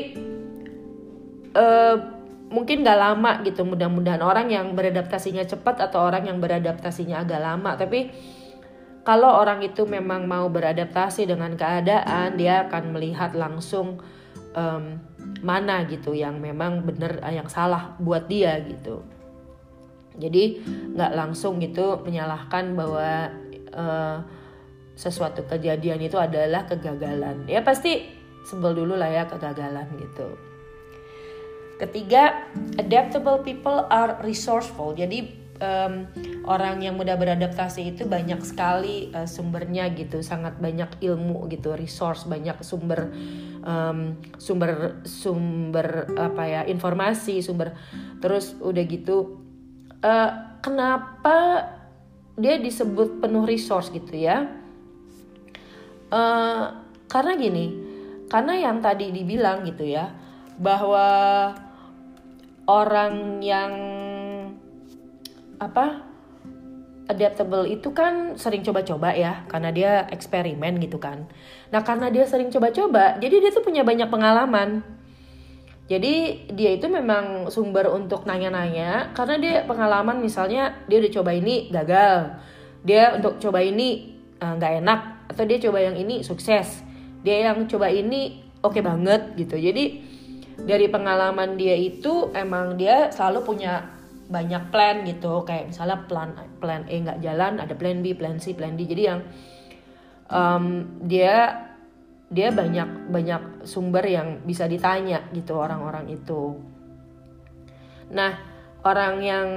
uh, 1.57 1.95
mungkin 2.51 2.83
gak 2.83 2.99
lama 2.99 3.39
gitu, 3.47 3.63
mudah-mudahan 3.63 4.19
orang 4.19 4.51
yang 4.51 4.75
beradaptasinya 4.75 5.47
cepat 5.47 5.87
atau 5.87 6.03
orang 6.03 6.27
yang 6.27 6.37
beradaptasinya 6.43 7.23
agak 7.23 7.41
lama. 7.41 7.79
Tapi 7.79 8.11
kalau 9.01 9.41
orang 9.41 9.65
itu 9.65 9.89
memang 9.89 10.29
mau 10.29 10.45
beradaptasi 10.45 11.25
dengan 11.25 11.57
keadaan 11.57 12.37
dia 12.37 12.69
akan 12.69 12.93
melihat 12.93 13.33
langsung 13.33 13.97
um, 14.53 15.01
mana 15.41 15.89
gitu 15.89 16.13
yang 16.13 16.37
memang 16.37 16.85
benar 16.85 17.17
yang 17.33 17.49
salah 17.49 17.97
buat 17.97 18.29
dia 18.29 18.61
gitu. 18.61 19.01
Jadi 20.21 20.61
nggak 20.93 21.13
langsung 21.17 21.57
gitu 21.57 21.97
menyalahkan 22.05 22.77
bahwa 22.77 23.31
uh, 23.73 24.17
sesuatu 24.93 25.47
kejadian 25.49 25.97
itu 26.03 26.19
adalah 26.21 26.69
kegagalan. 26.69 27.49
Ya 27.49 27.65
pasti 27.65 28.05
sebel 28.45 28.77
dulu 28.77 28.93
lah 28.93 29.09
ya 29.09 29.23
kegagalan 29.25 29.87
gitu. 29.97 30.37
Ketiga 31.81 32.45
adaptable 32.77 33.41
people 33.41 33.89
are 33.89 34.21
resourceful. 34.21 34.93
Jadi 34.93 35.40
um, 35.61 36.09
orang 36.49 36.81
yang 36.81 36.97
mudah 36.97 37.15
beradaptasi 37.15 37.93
itu 37.95 38.09
banyak 38.09 38.41
sekali 38.41 39.13
uh, 39.13 39.29
sumbernya 39.29 39.87
gitu. 39.93 40.19
Sangat 40.25 40.57
banyak 40.57 40.99
ilmu 40.99 41.45
gitu 41.47 41.77
resource 41.77 42.25
banyak 42.25 42.59
sumber 42.65 43.13
um, 43.61 44.17
sumber 44.41 44.99
sumber 45.05 46.09
apa 46.17 46.43
ya 46.49 46.61
informasi 46.65 47.39
sumber. 47.45 47.77
Terus 48.19 48.57
udah 48.57 48.83
gitu 48.89 49.39
uh, 50.01 50.59
kenapa 50.59 51.69
dia 52.35 52.57
disebut 52.57 53.21
penuh 53.21 53.45
resource 53.45 53.93
gitu 53.93 54.17
ya? 54.17 54.49
Uh, 56.11 56.75
karena 57.07 57.39
gini 57.39 57.65
karena 58.27 58.55
yang 58.55 58.79
tadi 58.79 59.11
dibilang 59.11 59.63
gitu 59.67 59.83
ya 59.83 60.11
bahwa 60.55 61.07
orang 62.71 63.43
yang 63.43 63.71
apa 65.61 66.09
adaptable 67.05 67.69
itu 67.69 67.93
kan 67.93 68.33
sering 68.39 68.65
coba-coba 68.65 69.13
ya 69.13 69.45
karena 69.45 69.69
dia 69.69 69.91
eksperimen 70.09 70.81
gitu 70.81 70.97
kan. 70.97 71.29
Nah 71.69 71.85
karena 71.85 72.09
dia 72.09 72.25
sering 72.25 72.49
coba-coba 72.49 73.21
jadi 73.21 73.37
dia 73.43 73.51
tuh 73.53 73.61
punya 73.61 73.85
banyak 73.85 74.09
pengalaman. 74.09 74.81
Jadi 75.91 76.47
dia 76.55 76.71
itu 76.71 76.87
memang 76.87 77.51
sumber 77.51 77.91
untuk 77.91 78.23
nanya-nanya 78.23 79.11
karena 79.11 79.35
dia 79.35 79.55
pengalaman 79.67 80.23
misalnya 80.23 80.87
dia 80.87 81.03
udah 81.03 81.11
coba 81.19 81.31
ini 81.35 81.67
gagal. 81.67 82.39
Dia 82.87 83.19
untuk 83.19 83.37
coba 83.43 83.59
ini 83.59 84.15
eh, 84.39 84.53
nggak 84.55 84.71
uh, 84.71 84.79
enak 84.79 84.99
atau 85.35 85.43
dia 85.43 85.59
coba 85.59 85.83
yang 85.83 85.99
ini 85.99 86.23
sukses. 86.23 86.79
Dia 87.21 87.51
yang 87.51 87.67
coba 87.67 87.91
ini 87.91 88.39
oke 88.63 88.79
okay 88.79 88.81
banget 88.81 89.35
gitu. 89.35 89.59
Jadi 89.59 89.99
dari 90.63 90.87
pengalaman 90.87 91.59
dia 91.59 91.75
itu 91.75 92.31
emang 92.31 92.79
dia 92.79 93.11
selalu 93.11 93.43
punya 93.43 94.00
banyak 94.31 94.71
plan 94.71 95.03
gitu. 95.03 95.43
Kayak 95.43 95.75
misalnya 95.75 95.97
plan 96.07 96.31
plan 96.63 96.87
E 96.87 96.95
nggak 97.03 97.19
jalan 97.19 97.59
ada 97.59 97.75
plan 97.75 97.99
B 97.99 98.15
plan 98.15 98.39
C 98.39 98.55
plan 98.55 98.79
D. 98.79 98.87
Jadi 98.87 99.03
yang 99.03 99.19
um, 100.31 100.87
dia 101.03 101.67
dia 102.31 102.47
banyak 102.47 103.11
banyak 103.11 103.67
sumber 103.67 104.07
yang 104.07 104.39
bisa 104.47 104.65
ditanya 104.71 105.27
gitu 105.35 105.59
orang-orang 105.59 106.07
itu. 106.15 106.55
Nah 108.15 108.39
orang 108.87 109.19
yang 109.19 109.49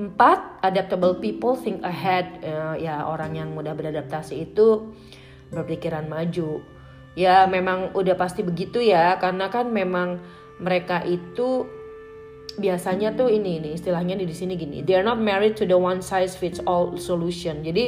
empat 0.00 0.64
adaptable 0.64 1.20
people 1.20 1.52
think 1.54 1.84
ahead. 1.84 2.40
Uh, 2.40 2.74
ya 2.80 3.04
orang 3.04 3.36
yang 3.36 3.52
mudah 3.52 3.76
beradaptasi 3.76 4.50
itu 4.50 4.96
berpikiran 5.52 6.08
maju. 6.08 6.64
Ya 7.14 7.46
memang 7.46 7.94
udah 7.94 8.16
pasti 8.18 8.42
begitu 8.42 8.82
ya 8.82 9.20
karena 9.20 9.46
kan 9.52 9.70
memang 9.70 10.18
mereka 10.58 11.04
itu 11.04 11.68
biasanya 12.54 13.18
tuh 13.18 13.30
ini 13.30 13.58
ini 13.58 13.70
istilahnya 13.74 14.14
di 14.14 14.30
sini 14.30 14.54
gini 14.54 14.86
they 14.86 14.94
are 14.94 15.06
not 15.06 15.18
married 15.18 15.58
to 15.58 15.66
the 15.66 15.74
one 15.74 15.98
size 15.98 16.38
fits 16.38 16.62
all 16.64 16.94
solution. 16.94 17.62
Jadi 17.66 17.84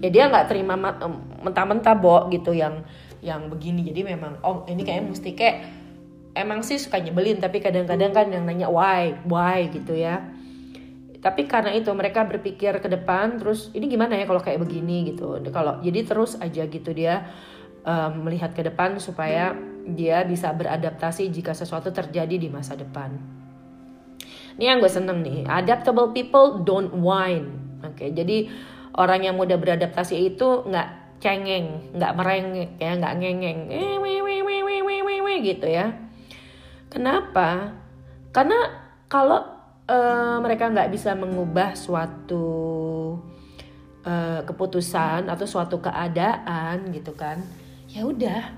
ya 0.00 0.08
dia 0.08 0.24
nggak 0.28 0.48
terima 0.52 0.76
mentah-mentah 1.44 1.96
bo 1.96 2.28
gitu 2.32 2.56
yang 2.56 2.84
yang 3.20 3.48
begini. 3.52 3.84
Jadi 3.84 4.00
memang 4.04 4.40
oh 4.40 4.64
ini 4.68 4.84
kayaknya 4.84 5.04
mesti 5.12 5.30
kayak 5.36 5.56
emang 6.32 6.64
sih 6.64 6.80
suka 6.80 7.00
nyebelin 7.00 7.40
tapi 7.42 7.60
kadang-kadang 7.60 8.12
kan 8.12 8.26
yang 8.32 8.44
nanya 8.48 8.68
why? 8.72 9.16
Why? 9.28 9.68
gitu 9.68 9.92
ya. 9.96 10.24
Tapi 11.20 11.44
karena 11.44 11.76
itu 11.76 11.92
mereka 11.92 12.24
berpikir 12.24 12.80
ke 12.80 12.88
depan 12.88 13.36
terus 13.36 13.68
ini 13.76 13.92
gimana 13.92 14.16
ya 14.16 14.24
kalau 14.24 14.40
kayak 14.40 14.64
begini? 14.64 15.12
gitu. 15.12 15.36
Kalau 15.52 15.84
jadi 15.84 16.00
terus 16.08 16.40
aja 16.40 16.64
gitu 16.64 16.96
dia 16.96 17.28
um, 17.84 18.24
melihat 18.24 18.56
ke 18.56 18.64
depan 18.64 18.96
supaya 18.96 19.52
dia 19.84 20.24
bisa 20.24 20.52
beradaptasi 20.52 21.28
jika 21.28 21.52
sesuatu 21.52 21.92
terjadi 21.92 22.36
di 22.40 22.48
masa 22.48 22.76
depan. 22.76 23.39
Ini 24.60 24.76
yang 24.76 24.84
gue 24.84 24.92
seneng 24.92 25.24
nih. 25.24 25.48
Adaptable 25.48 26.12
people 26.12 26.60
don't 26.60 26.92
whine. 27.00 27.48
Oke, 27.80 27.96
okay, 27.96 28.08
jadi 28.12 28.44
orang 28.92 29.24
yang 29.24 29.40
mudah 29.40 29.56
beradaptasi 29.56 30.36
itu 30.36 30.68
nggak 30.68 31.16
cengeng, 31.16 31.96
nggak 31.96 32.12
merengek 32.12 32.76
ya, 32.76 32.92
nggak 32.92 33.14
ngengeng, 33.16 33.72
eh, 33.72 33.96
gitu 35.40 35.64
ya. 35.64 35.96
Kenapa? 36.92 37.72
Karena 38.36 38.58
kalau 39.08 39.40
uh, 39.90 40.36
mereka 40.44 40.68
nggak 40.70 40.92
bisa 40.92 41.16
mengubah 41.16 41.74
suatu 41.74 42.46
uh, 44.04 44.40
keputusan 44.46 45.26
atau 45.26 45.46
suatu 45.48 45.82
keadaan 45.82 46.94
gitu 46.94 47.12
kan 47.16 47.42
ya 47.90 48.06
udah 48.06 48.54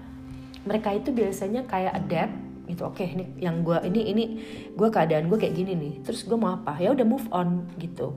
mereka 0.69 0.93
itu 0.93 1.11
biasanya 1.11 1.65
kayak 1.65 1.97
adapt 2.05 2.37
gitu 2.73 2.88
oke 2.88 2.99
okay, 2.99 3.12
ini 3.12 3.25
yang 3.37 3.61
gue 3.61 3.76
ini 3.85 4.00
ini 4.11 4.25
gue 4.73 4.88
keadaan 4.88 5.29
gue 5.29 5.37
kayak 5.37 5.55
gini 5.55 5.73
nih 5.76 5.95
terus 6.00 6.25
gue 6.25 6.35
mau 6.35 6.57
apa? 6.57 6.81
Ya 6.81 6.91
udah 6.97 7.07
move 7.07 7.29
on 7.29 7.69
gitu. 7.76 8.17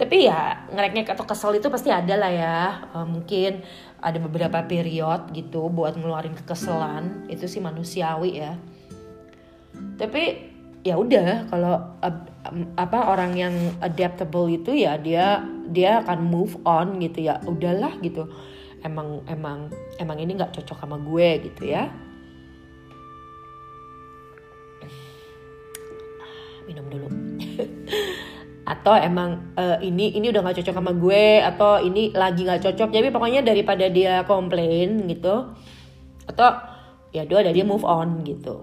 Tapi 0.00 0.24
ya 0.24 0.64
ngerek 0.72 1.12
atau 1.12 1.28
kesel 1.28 1.60
itu 1.60 1.68
pasti 1.68 1.92
ada 1.92 2.16
lah 2.16 2.32
ya 2.32 2.56
uh, 2.96 3.04
mungkin 3.04 3.60
ada 4.00 4.16
beberapa 4.16 4.64
period 4.64 5.28
gitu 5.36 5.68
buat 5.68 5.92
ngeluarin 5.92 6.32
kekesalan 6.32 7.28
itu 7.28 7.44
sih 7.44 7.60
manusiawi 7.60 8.40
ya. 8.40 8.56
Tapi 10.00 10.48
ya 10.80 10.96
udah 10.96 11.52
kalau 11.52 11.76
uh, 12.00 12.16
apa 12.80 13.12
orang 13.12 13.36
yang 13.36 13.54
adaptable 13.84 14.48
itu 14.48 14.72
ya 14.72 14.96
dia 14.96 15.44
dia 15.68 16.00
akan 16.00 16.24
move 16.24 16.56
on 16.64 16.96
gitu 17.04 17.28
ya 17.28 17.36
udahlah 17.44 17.92
gitu. 18.00 18.24
Emang 18.80 19.20
emang 19.28 19.68
emang 20.00 20.16
ini 20.16 20.40
nggak 20.40 20.56
cocok 20.56 20.80
sama 20.80 20.96
gue 20.96 21.44
gitu 21.44 21.68
ya 21.68 21.92
minum 26.70 26.86
dulu. 26.86 27.08
Atau 28.72 28.94
emang 28.94 29.50
uh, 29.58 29.82
ini 29.82 30.14
ini 30.14 30.30
udah 30.30 30.46
nggak 30.46 30.62
cocok 30.62 30.76
sama 30.78 30.94
gue 30.94 31.42
atau 31.42 31.82
ini 31.82 32.14
lagi 32.14 32.46
nggak 32.46 32.70
cocok. 32.70 32.94
Jadi 32.94 33.10
pokoknya 33.10 33.42
daripada 33.42 33.90
dia 33.90 34.22
komplain 34.22 35.10
gitu 35.10 35.50
atau 36.30 36.48
ya 37.10 37.26
dua 37.26 37.42
ada 37.42 37.50
dia 37.50 37.66
move 37.66 37.82
on 37.82 38.22
gitu. 38.22 38.62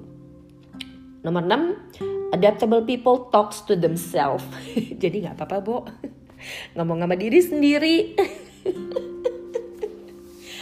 Nomor 1.27 1.43
6 1.43 2.31
adaptable 2.31 2.87
people 2.87 3.27
talks 3.35 3.67
to 3.67 3.75
themselves. 3.75 4.47
Jadi 5.03 5.27
nggak 5.27 5.35
apa-apa 5.35 5.57
bu 5.59 5.83
ngomong 6.79 7.03
sama 7.03 7.15
diri 7.19 7.39
sendiri. 7.43 8.15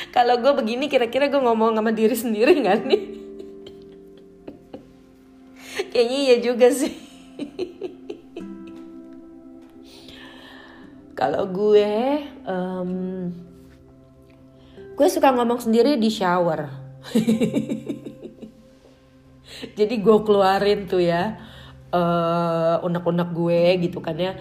Kalau 0.09 0.41
gue 0.41 0.53
begini 0.57 0.89
kira-kira 0.89 1.29
gue 1.29 1.41
ngomong 1.43 1.77
sama 1.77 1.93
diri 1.93 2.17
sendiri 2.17 2.57
nggak 2.65 2.81
nih? 2.81 3.01
Kayaknya 5.93 6.17
iya 6.17 6.35
juga 6.41 6.73
sih 6.73 7.04
kalau 11.19 11.47
gue 11.47 11.95
um, 12.43 12.91
gue 14.95 15.07
suka 15.07 15.31
ngomong 15.31 15.63
sendiri 15.63 15.95
di 15.95 16.11
shower. 16.11 16.67
Jadi 19.77 19.95
gue 20.03 20.17
keluarin 20.27 20.83
tuh 20.89 20.99
ya 20.99 21.39
uh, 21.95 22.83
unek-unek 22.83 23.29
gue 23.31 23.61
gitu 23.87 24.03
kan 24.03 24.19
ya. 24.19 24.35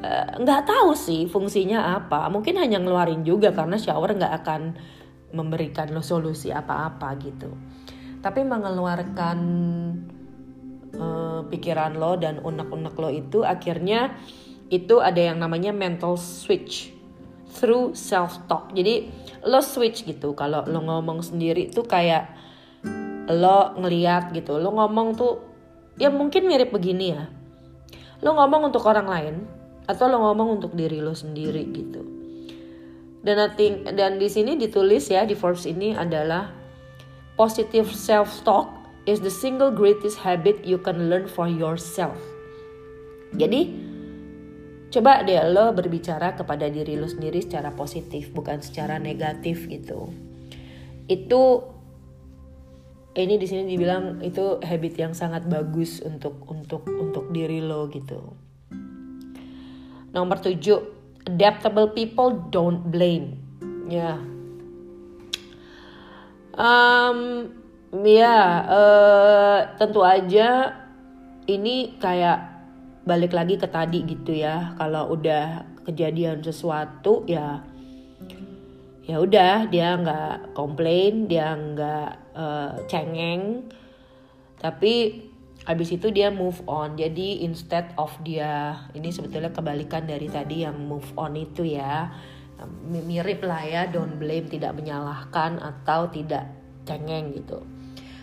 Uh, 0.00 0.40
nggak 0.44 0.64
tahu 0.68 0.92
sih 0.96 1.28
fungsinya 1.28 1.96
apa. 1.96 2.28
Mungkin 2.28 2.56
hanya 2.60 2.80
ngeluarin 2.80 3.24
juga 3.24 3.52
karena 3.56 3.76
shower 3.80 4.12
nggak 4.16 4.34
akan 4.44 4.62
memberikan 5.32 5.88
lo 5.94 6.02
solusi 6.04 6.52
apa-apa 6.52 7.16
gitu. 7.20 7.56
Tapi 8.20 8.44
mengeluarkan 8.44 9.38
uh, 10.96 11.46
pikiran 11.46 11.98
lo 11.98 12.16
dan 12.16 12.42
unek-unek 12.42 12.94
lo 12.96 13.08
itu 13.12 13.44
akhirnya 13.46 14.16
itu 14.70 15.02
ada 15.02 15.18
yang 15.18 15.42
namanya 15.42 15.74
mental 15.74 16.14
switch 16.14 16.94
through 17.50 17.92
self 17.98 18.38
talk. 18.46 18.70
Jadi 18.70 19.10
lo 19.44 19.58
switch 19.58 20.06
gitu 20.06 20.32
kalau 20.38 20.62
lo 20.64 20.80
ngomong 20.80 21.20
sendiri 21.26 21.68
tuh 21.68 21.84
kayak 21.84 22.30
lo 23.30 23.74
ngeliat 23.76 24.30
gitu. 24.30 24.56
Lo 24.62 24.70
ngomong 24.70 25.18
tuh 25.18 25.42
ya 25.98 26.08
mungkin 26.08 26.46
mirip 26.46 26.70
begini 26.70 27.06
ya. 27.12 27.26
Lo 28.22 28.38
ngomong 28.38 28.70
untuk 28.70 28.86
orang 28.86 29.10
lain 29.10 29.36
atau 29.90 30.06
lo 30.06 30.22
ngomong 30.22 30.62
untuk 30.62 30.72
diri 30.78 31.02
lo 31.02 31.12
sendiri 31.12 31.66
gitu. 31.74 32.02
Dan 33.20 33.52
dan 33.92 34.16
di 34.16 34.28
sini 34.30 34.56
ditulis 34.56 35.12
ya 35.12 35.28
di 35.28 35.36
Forbes 35.36 35.68
ini 35.68 35.92
adalah 35.92 36.56
positive 37.36 37.90
self 37.92 38.46
talk 38.46 38.79
is 39.06 39.20
the 39.20 39.32
single 39.32 39.70
greatest 39.70 40.20
habit 40.20 40.64
you 40.64 40.76
can 40.76 41.08
learn 41.08 41.28
for 41.28 41.48
yourself. 41.48 42.18
Jadi 43.36 43.90
Coba 44.90 45.22
deh 45.22 45.38
lo 45.54 45.70
berbicara 45.70 46.34
kepada 46.34 46.66
diri 46.66 46.98
lo 46.98 47.06
sendiri 47.06 47.38
secara 47.38 47.70
positif, 47.70 48.34
bukan 48.34 48.58
secara 48.58 48.98
negatif 48.98 49.70
gitu. 49.70 50.10
Itu 51.06 51.62
ini 53.14 53.38
di 53.38 53.46
sini 53.46 53.70
dibilang 53.70 54.18
itu 54.18 54.58
habit 54.58 54.94
yang 54.98 55.14
sangat 55.14 55.46
bagus 55.46 56.02
untuk 56.02 56.42
untuk 56.50 56.90
untuk 56.90 57.30
diri 57.30 57.62
lo 57.62 57.86
gitu. 57.86 58.34
Nomor 60.10 60.42
tujuh, 60.42 60.82
adaptable 61.22 61.94
people 61.94 62.50
don't 62.50 62.90
blame. 62.90 63.38
Ya. 63.86 64.18
Yeah. 64.18 64.18
Um, 66.58 67.18
ya, 67.90 68.38
uh, 68.70 69.58
tentu 69.74 70.06
aja 70.06 70.78
ini 71.50 71.98
kayak 71.98 72.38
balik 73.02 73.34
lagi 73.34 73.58
ke 73.58 73.66
tadi 73.66 74.06
gitu 74.06 74.30
ya. 74.30 74.78
Kalau 74.78 75.10
udah 75.18 75.66
kejadian 75.82 76.38
sesuatu 76.44 77.26
ya 77.26 77.66
ya 79.10 79.18
udah 79.18 79.66
dia 79.66 79.98
nggak 79.98 80.54
komplain 80.54 81.26
dia 81.26 81.58
nggak 81.58 82.10
uh, 82.38 82.78
cengeng. 82.86 83.66
Tapi 84.62 85.26
habis 85.66 85.90
itu 85.90 86.14
dia 86.14 86.30
move 86.30 86.62
on. 86.70 86.94
Jadi 86.94 87.42
instead 87.42 87.90
of 87.98 88.14
dia 88.22 88.86
ini 88.94 89.10
sebetulnya 89.10 89.50
kebalikan 89.50 90.06
dari 90.06 90.30
tadi 90.30 90.62
yang 90.62 90.78
move 90.78 91.10
on 91.18 91.34
itu 91.34 91.66
ya. 91.66 92.06
Mirip 92.92 93.40
lah 93.42 93.64
ya 93.64 93.82
don't 93.88 94.20
blame 94.20 94.46
tidak 94.46 94.76
menyalahkan 94.76 95.58
atau 95.58 96.12
tidak 96.12 96.44
cengeng 96.84 97.32
gitu 97.32 97.79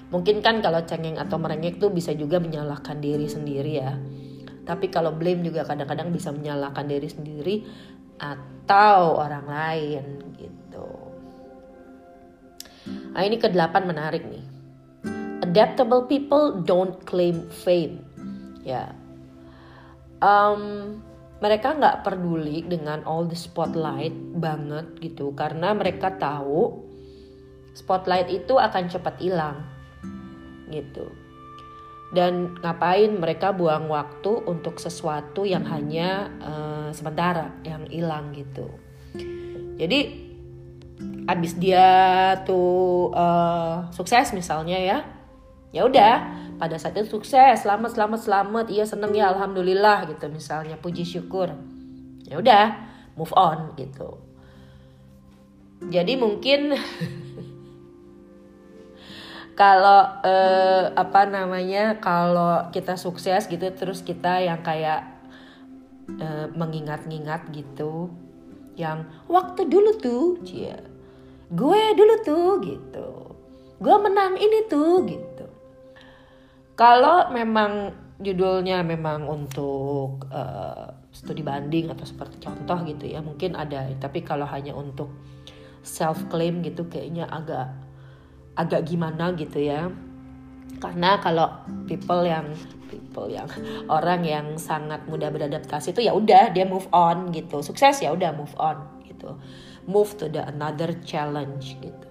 mungkin 0.08 0.39
kan 0.39 0.63
kalau 0.63 0.84
cengeng 0.88 1.20
atau 1.20 1.36
merengek 1.36 1.80
tuh 1.80 1.91
bisa 1.91 2.15
juga 2.15 2.39
menyalahkan 2.39 3.00
diri 3.00 3.28
sendiri 3.28 3.74
ya 3.76 3.96
tapi 4.67 4.91
kalau 4.91 5.15
blame 5.15 5.48
juga 5.48 5.63
kadang-kadang 5.63 6.12
bisa 6.12 6.36
menyalahkan 6.36 6.84
diri 6.91 7.08
sendiri 7.08 7.56
atau 8.20 9.15
orang 9.15 9.48
lain 9.48 10.06
gitu. 10.36 10.91
Nah 13.15 13.24
ini 13.24 13.39
ke 13.39 13.48
delapan 13.48 13.88
menarik 13.88 14.28
nih. 14.28 14.43
Adaptable 15.48 16.12
people 16.12 16.60
don't 16.67 17.00
claim 17.08 17.48
fame. 17.48 18.04
Ya. 18.67 18.91
Um, 20.20 21.00
mereka 21.39 21.72
nggak 21.72 22.04
peduli 22.04 22.67
dengan 22.67 23.08
all 23.08 23.24
the 23.24 23.39
spotlight 23.39 24.12
banget 24.36 25.00
gitu 25.00 25.32
karena 25.32 25.72
mereka 25.72 26.12
tahu 26.20 26.84
spotlight 27.78 28.28
itu 28.28 28.58
akan 28.58 28.89
cepat 28.89 29.15
hilang 29.22 29.77
gitu. 30.72 31.12
Dan 32.08 32.56
ngapain 32.64 33.12
mereka 33.20 33.52
buang 33.52 33.92
waktu 33.92 34.32
untuk 34.48 34.80
sesuatu 34.80 35.44
yang 35.44 35.68
hanya 35.68 36.32
uh, 36.40 36.90
sementara 36.96 37.52
yang 37.68 37.84
hilang 37.92 38.32
gitu. 38.32 38.72
Jadi 39.76 40.28
abis 41.28 41.60
dia 41.60 41.88
tuh 42.48 43.12
uh, 43.12 43.92
sukses 43.92 44.32
misalnya 44.32 44.80
ya 44.80 44.98
ya 45.76 45.84
udah 45.84 46.16
pada 46.56 46.80
saat 46.80 46.96
itu 46.96 47.20
sukses 47.20 47.62
selamat 47.62 47.94
selamat 47.94 48.20
selamat 48.24 48.66
iya 48.72 48.88
seneng 48.88 49.12
ya 49.12 49.30
alhamdulillah 49.36 50.08
gitu 50.08 50.32
misalnya 50.32 50.80
puji 50.80 51.04
syukur. 51.04 51.52
Ya 52.24 52.40
udah 52.40 52.66
move 53.20 53.36
on 53.36 53.76
gitu. 53.76 54.20
Jadi 55.92 56.18
mungkin 56.18 56.74
kalau 59.58 60.22
uh, 60.22 60.93
apa 60.93 61.26
namanya 61.26 61.98
kalau 61.98 62.70
kita 62.70 62.93
sukses 62.93 63.50
gitu 63.50 63.65
terus 63.74 64.06
kita 64.06 64.46
yang 64.46 64.62
kayak 64.62 65.04
uh, 66.22 66.46
mengingat-ingat 66.54 67.50
gitu 67.52 68.13
yang 68.78 69.10
waktu 69.26 69.65
dulu 69.65 69.98
tuh 69.98 70.38
cia 70.46 70.78
gue 71.50 71.82
dulu 71.98 72.15
tuh 72.22 72.52
gitu 72.62 73.28
gue 73.78 73.96
menang 74.02 74.34
ini 74.38 74.65
tuh 74.65 75.06
gitu. 75.06 75.46
Kalau 76.78 77.30
memang 77.34 77.93
judulnya 78.17 78.82
memang 78.82 79.30
untuk 79.30 80.26
uh, 80.34 80.89
studi 81.13 81.46
banding 81.46 81.93
atau 81.93 82.06
seperti 82.06 82.41
contoh 82.41 82.82
gitu 82.89 83.06
ya 83.06 83.22
mungkin 83.22 83.54
ada 83.54 83.86
tapi 84.02 84.26
kalau 84.26 84.50
hanya 84.50 84.74
untuk 84.74 85.13
self 85.86 86.26
claim 86.26 86.65
gitu 86.65 86.89
kayaknya 86.89 87.30
agak 87.30 87.70
agak 88.58 88.89
gimana 88.89 89.32
gitu 89.38 89.62
ya. 89.62 89.93
Karena 90.78 91.22
kalau 91.22 91.48
people 91.86 92.26
yang 92.26 92.52
people 92.89 93.30
yang 93.30 93.48
orang 93.88 94.22
yang 94.26 94.48
sangat 94.58 95.06
mudah 95.06 95.30
beradaptasi 95.30 95.93
itu 95.93 96.02
ya 96.06 96.13
udah 96.17 96.52
dia 96.52 96.65
move 96.65 96.89
on 96.89 97.30
gitu. 97.32 97.62
Sukses 97.62 98.02
ya 98.02 98.12
udah 98.12 98.34
move 98.34 98.54
on 98.58 98.82
gitu. 99.06 99.38
Move 99.88 100.12
to 100.20 100.28
the 100.28 100.43
another 100.43 100.91
challenge 101.06 101.78
gitu. 101.80 102.08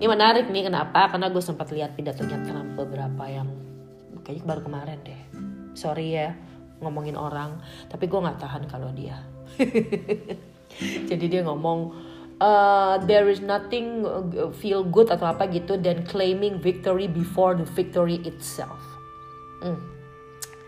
Ini 0.00 0.08
menarik 0.08 0.48
nih 0.48 0.68
kenapa? 0.68 1.12
Karena 1.12 1.28
gue 1.28 1.44
sempat 1.44 1.68
lihat 1.72 1.92
pidatonya 1.92 2.40
Trump 2.44 2.72
beberapa 2.76 3.24
yang 3.28 3.48
kayaknya 4.24 4.44
baru 4.48 4.60
kemarin 4.64 4.98
deh. 5.04 5.22
Sorry 5.76 6.16
ya 6.16 6.32
ngomongin 6.80 7.16
orang. 7.16 7.60
Tapi 7.88 8.08
gue 8.08 8.20
nggak 8.20 8.40
tahan 8.40 8.64
kalau 8.68 8.88
dia. 8.96 9.20
Jadi 11.10 11.24
dia 11.28 11.42
ngomong 11.44 11.92
uh, 12.40 12.96
there 13.04 13.28
is 13.28 13.44
nothing 13.44 14.02
uh, 14.02 14.50
feel 14.56 14.82
good 14.82 15.12
atau 15.12 15.28
apa 15.30 15.46
gitu 15.52 15.76
dan 15.76 16.02
claiming 16.08 16.58
victory 16.58 17.06
before 17.06 17.54
the 17.54 17.68
victory 17.76 18.18
itself. 18.24 18.80
Hmm. 19.60 19.76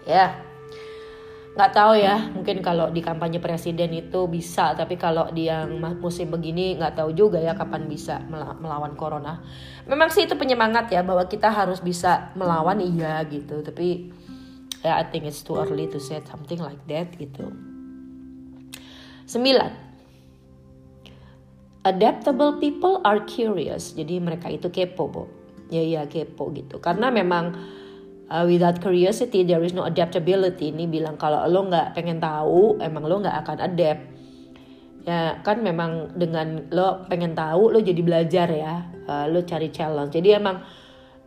ya 0.05 0.13
yeah. 0.13 0.31
Nggak 1.53 1.73
tahu 1.77 1.93
ya 2.01 2.33
mungkin 2.33 2.65
kalau 2.65 2.89
di 2.89 3.05
kampanye 3.05 3.37
presiden 3.37 3.93
itu 3.93 4.25
bisa 4.25 4.73
tapi 4.73 4.97
kalau 4.97 5.29
di 5.37 5.53
yang 5.53 5.85
musim 6.01 6.33
begini 6.33 6.81
nggak 6.81 6.97
tahu 6.97 7.13
juga 7.13 7.37
ya 7.45 7.53
kapan 7.53 7.85
bisa 7.93 8.25
melawan 8.33 8.97
corona. 8.97 9.45
Memang 9.85 10.09
sih 10.09 10.25
itu 10.25 10.33
penyemangat 10.33 10.89
ya 10.89 11.05
bahwa 11.05 11.29
kita 11.29 11.53
harus 11.53 11.85
bisa 11.85 12.33
melawan 12.41 12.81
iya 12.81 13.21
gitu. 13.29 13.61
Tapi 13.61 14.09
ya 14.81 14.97
I 14.97 15.05
think 15.13 15.29
it's 15.29 15.45
too 15.45 15.61
early 15.61 15.93
to 15.93 16.01
say 16.01 16.25
something 16.25 16.57
like 16.57 16.81
that 16.89 17.13
gitu. 17.21 17.53
Sembilan 19.29 19.92
adaptable 21.83 22.59
people 22.63 23.03
are 23.03 23.23
curious. 23.27 23.95
Jadi 23.95 24.23
mereka 24.23 24.51
itu 24.51 24.71
kepo 24.71 25.11
bo. 25.11 25.25
Ya 25.73 25.83
ya 25.83 26.03
kepo 26.07 26.51
gitu. 26.55 26.79
Karena 26.79 27.11
memang 27.11 27.57
uh, 28.31 28.45
without 28.47 28.79
curiosity 28.79 29.43
there 29.43 29.63
is 29.63 29.75
no 29.75 29.87
adaptability. 29.87 30.71
Ini 30.71 30.87
bilang 30.87 31.19
kalau 31.19 31.43
lo 31.51 31.67
nggak 31.67 31.99
pengen 31.99 32.23
tahu 32.23 32.79
emang 32.79 33.05
lo 33.07 33.21
nggak 33.23 33.37
akan 33.47 33.59
adapt. 33.67 34.03
Ya 35.03 35.43
kan 35.43 35.67
memang 35.67 36.15
dengan 36.15 36.71
lo 36.71 37.03
pengen 37.11 37.35
tahu 37.35 37.75
lo 37.75 37.79
jadi 37.83 38.01
belajar 38.01 38.49
ya. 38.49 38.87
Uh, 39.09 39.27
lo 39.27 39.43
cari 39.43 39.75
challenge. 39.75 40.15
Jadi 40.15 40.39
emang 40.39 40.63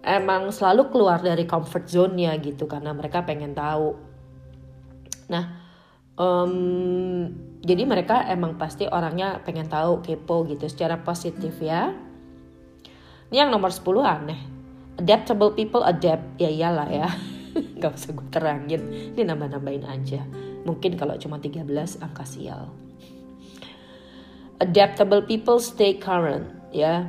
emang 0.05 0.53
selalu 0.53 0.93
keluar 0.93 1.19
dari 1.19 1.43
comfort 1.49 1.89
zone-nya 1.89 2.37
gitu 2.39 2.69
karena 2.69 2.95
mereka 2.95 3.25
pengen 3.27 3.51
tahu. 3.51 3.97
Nah 5.27 5.65
um, 6.15 6.53
jadi 7.65 7.83
mereka 7.83 8.29
emang 8.29 8.61
pasti 8.61 8.85
orangnya 8.85 9.41
pengen 9.41 9.65
tahu 9.65 10.05
kepo 10.05 10.45
gitu 10.45 10.69
secara 10.69 11.01
positif 11.01 11.57
ya. 11.57 11.91
Ini 13.33 13.41
yang 13.41 13.49
nomor 13.49 13.73
10 13.73 14.05
aneh. 14.05 14.41
Adaptable 15.01 15.57
people 15.57 15.81
adapt. 15.81 16.37
Ya 16.37 16.53
iyalah 16.53 16.87
ya. 16.93 17.09
Nggak 17.81 17.91
usah 17.97 18.13
gue 18.13 18.27
terangin. 18.29 18.81
Ini 19.17 19.25
nambah-nambahin 19.25 19.85
aja. 19.89 20.21
Mungkin 20.63 20.93
kalau 20.93 21.17
cuma 21.17 21.41
13 21.41 21.65
angka 22.05 22.23
sial 22.23 22.85
adaptable 24.59 25.23
people 25.23 25.59
stay 25.59 25.97
current 25.97 26.47
ya. 26.71 27.07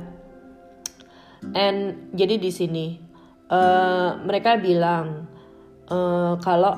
And 1.55 2.11
jadi 2.17 2.41
di 2.41 2.51
sini 2.51 2.99
uh, 3.47 4.19
mereka 4.25 4.59
bilang 4.59 5.29
uh, 5.87 6.35
kalau 6.41 6.75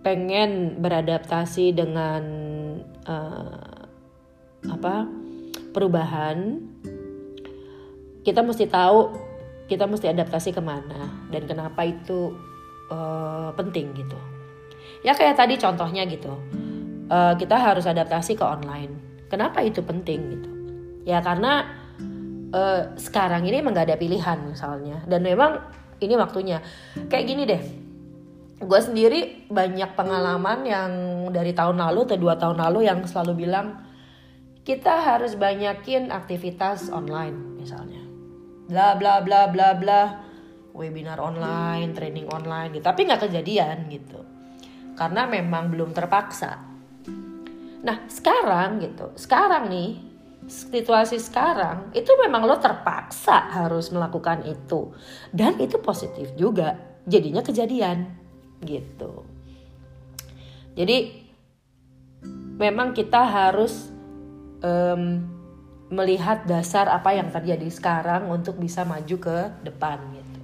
pengen 0.00 0.78
beradaptasi 0.80 1.74
dengan 1.74 2.22
uh, 3.10 3.82
apa 4.70 5.10
perubahan 5.74 6.62
kita 8.22 8.46
mesti 8.46 8.70
tahu 8.70 9.10
kita 9.66 9.86
mesti 9.86 10.10
adaptasi 10.10 10.54
ke 10.54 10.62
mana 10.62 11.26
dan 11.30 11.46
kenapa 11.46 11.86
itu 11.86 12.34
uh, 12.90 13.50
penting 13.54 13.90
gitu. 13.94 14.18
Ya 15.00 15.16
kayak 15.16 15.38
tadi 15.40 15.56
contohnya 15.56 16.04
gitu 16.06 16.34
uh, 17.10 17.34
kita 17.34 17.56
harus 17.58 17.84
adaptasi 17.84 18.38
ke 18.38 18.44
online. 18.46 19.26
Kenapa 19.30 19.62
itu 19.62 19.82
penting 19.82 20.20
gitu? 20.38 20.50
Ya 21.06 21.22
karena 21.22 21.66
uh, 22.54 22.94
sekarang 22.98 23.46
ini 23.46 23.62
emang 23.62 23.78
gak 23.78 23.90
ada 23.90 23.98
pilihan 23.98 24.38
misalnya. 24.46 25.02
Dan 25.06 25.22
memang 25.22 25.62
ini 26.02 26.14
waktunya. 26.18 26.58
Kayak 27.06 27.24
gini 27.26 27.42
deh 27.46 27.62
gue 28.60 28.80
sendiri 28.80 29.48
banyak 29.48 29.96
pengalaman 29.96 30.68
yang 30.68 30.90
dari 31.32 31.56
tahun 31.56 31.80
lalu 31.80 32.04
atau 32.12 32.18
dua 32.20 32.34
tahun 32.36 32.60
lalu 32.60 32.86
yang 32.86 33.00
selalu 33.08 33.48
bilang 33.48 33.80
kita 34.62 35.00
harus 35.00 35.34
banyakin 35.34 36.12
aktivitas 36.12 36.92
online 36.92 37.56
misalnya 37.56 38.04
bla 38.68 38.94
bla 39.00 39.24
bla 39.24 39.48
bla 39.48 39.68
bla 39.74 40.02
webinar 40.74 41.18
online, 41.18 41.92
training 41.94 42.30
online 42.30 42.74
gitu. 42.74 42.84
Tapi 42.86 43.00
nggak 43.06 43.28
kejadian 43.28 43.90
gitu. 43.90 44.20
Karena 44.94 45.26
memang 45.26 45.72
belum 45.72 45.90
terpaksa. 45.96 46.60
Nah, 47.80 47.96
sekarang 48.06 48.80
gitu. 48.84 49.16
Sekarang 49.16 49.72
nih 49.72 49.96
situasi 50.50 51.20
sekarang 51.20 51.94
itu 51.94 52.10
memang 52.18 52.48
lo 52.48 52.56
terpaksa 52.60 53.52
harus 53.52 53.88
melakukan 53.92 54.44
itu. 54.44 54.92
Dan 55.32 55.56
itu 55.60 55.80
positif 55.80 56.32
juga. 56.36 56.76
Jadinya 57.08 57.40
kejadian 57.40 58.19
gitu. 58.64 59.24
Jadi 60.76 61.28
memang 62.60 62.92
kita 62.92 63.24
harus 63.24 63.88
um, 64.60 65.24
melihat 65.90 66.46
dasar 66.46 66.86
apa 66.86 67.16
yang 67.16 67.32
terjadi 67.34 67.66
sekarang 67.66 68.30
untuk 68.30 68.60
bisa 68.60 68.86
maju 68.86 69.16
ke 69.18 69.38
depan 69.66 69.98
gitu. 70.14 70.40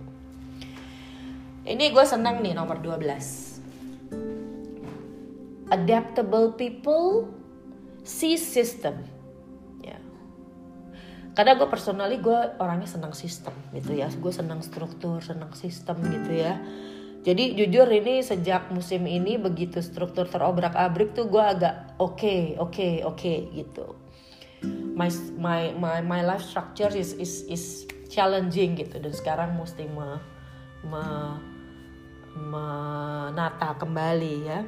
Ini 1.67 1.91
gue 1.95 2.05
seneng 2.07 2.43
nih 2.43 2.55
nomor 2.55 2.79
12. 2.83 5.71
Adaptable 5.71 6.55
people 6.55 7.27
see 8.07 8.39
system. 8.39 9.03
Ya. 9.83 9.99
Karena 11.35 11.59
gue 11.59 11.67
personally 11.67 12.23
gue 12.23 12.39
orangnya 12.63 12.87
senang 12.87 13.11
sistem 13.15 13.53
gitu 13.75 13.99
ya. 13.99 14.07
Gue 14.19 14.31
senang 14.31 14.63
struktur, 14.63 15.19
senang 15.23 15.51
sistem 15.59 15.99
gitu 16.07 16.39
ya. 16.39 16.63
Jadi 17.27 17.59
jujur 17.59 17.91
ini 17.91 18.23
sejak 18.23 18.71
musim 18.71 19.03
ini 19.03 19.35
begitu 19.35 19.83
struktur 19.83 20.31
terobrak-abrik 20.31 21.11
tuh 21.11 21.27
gue 21.27 21.43
agak 21.43 21.99
oke, 21.99 22.23
okay, 22.23 22.55
oke, 22.55 22.71
okay, 22.71 22.93
oke 23.03 23.19
okay, 23.19 23.39
gitu. 23.51 23.87
My 24.95 25.11
my 25.35 25.75
my 25.75 25.99
my 26.07 26.21
life 26.23 26.47
structure 26.47 26.95
is 26.95 27.19
is 27.19 27.43
is 27.51 27.65
challenging 28.07 28.79
gitu. 28.79 29.03
Dan 29.03 29.11
sekarang 29.11 29.59
mesti 29.59 29.91
me, 29.91 30.23
me, 30.87 31.05
menata 32.39 33.75
kembali 33.75 34.35
ya. 34.47 34.63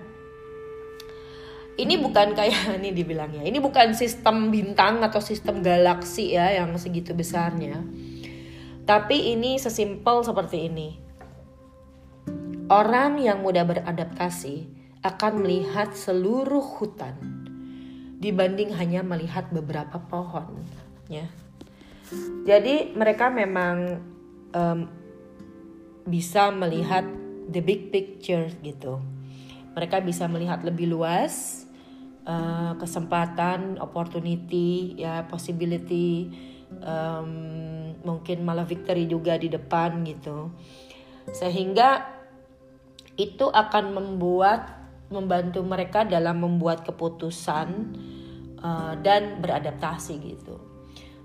Ini 1.79 1.95
bukan 2.03 2.35
kayak 2.35 2.75
ini 2.83 2.91
dibilangnya 2.91 3.47
ini 3.47 3.63
bukan 3.63 3.95
sistem 3.95 4.51
bintang 4.51 4.99
atau 5.07 5.23
sistem 5.23 5.63
galaksi 5.63 6.35
ya 6.35 6.59
yang 6.59 6.75
segitu 6.75 7.15
besarnya. 7.15 7.87
Tapi 8.83 9.31
ini 9.39 9.63
sesimpel 9.63 10.27
seperti 10.27 10.67
ini 10.67 11.08
orang 12.69 13.21
yang 13.21 13.45
mudah 13.45 13.65
beradaptasi 13.65 14.69
akan 15.05 15.45
melihat 15.45 15.93
seluruh 15.93 16.65
hutan 16.81 17.17
dibanding 18.19 18.75
hanya 18.75 19.01
melihat 19.05 19.49
beberapa 19.51 19.99
pohon 19.99 20.63
ya 21.09 21.29
jadi 22.49 22.97
mereka 22.97 23.29
memang 23.29 24.01
um, 24.57 24.89
bisa 26.09 26.49
melihat 26.49 27.05
the 27.49 27.61
big 27.61 27.93
picture 27.93 28.49
gitu. 28.65 29.01
Mereka 29.77 30.01
bisa 30.01 30.25
melihat 30.27 30.65
lebih 30.65 30.89
luas 30.89 31.65
uh, 32.25 32.73
kesempatan 32.81 33.77
opportunity 33.79 34.97
ya 34.97 35.29
possibility 35.29 36.33
um, 36.81 37.31
mungkin 38.01 38.43
malah 38.43 38.65
victory 38.65 39.05
juga 39.05 39.37
di 39.37 39.53
depan 39.53 40.01
gitu. 40.09 40.49
Sehingga 41.37 42.18
itu 43.19 43.51
akan 43.51 43.99
membuat 43.99 44.79
membantu 45.11 45.61
mereka 45.67 46.07
dalam 46.07 46.39
membuat 46.39 46.87
keputusan 46.87 47.69
uh, 48.63 48.95
dan 49.03 49.43
beradaptasi 49.43 50.15
gitu. 50.23 50.55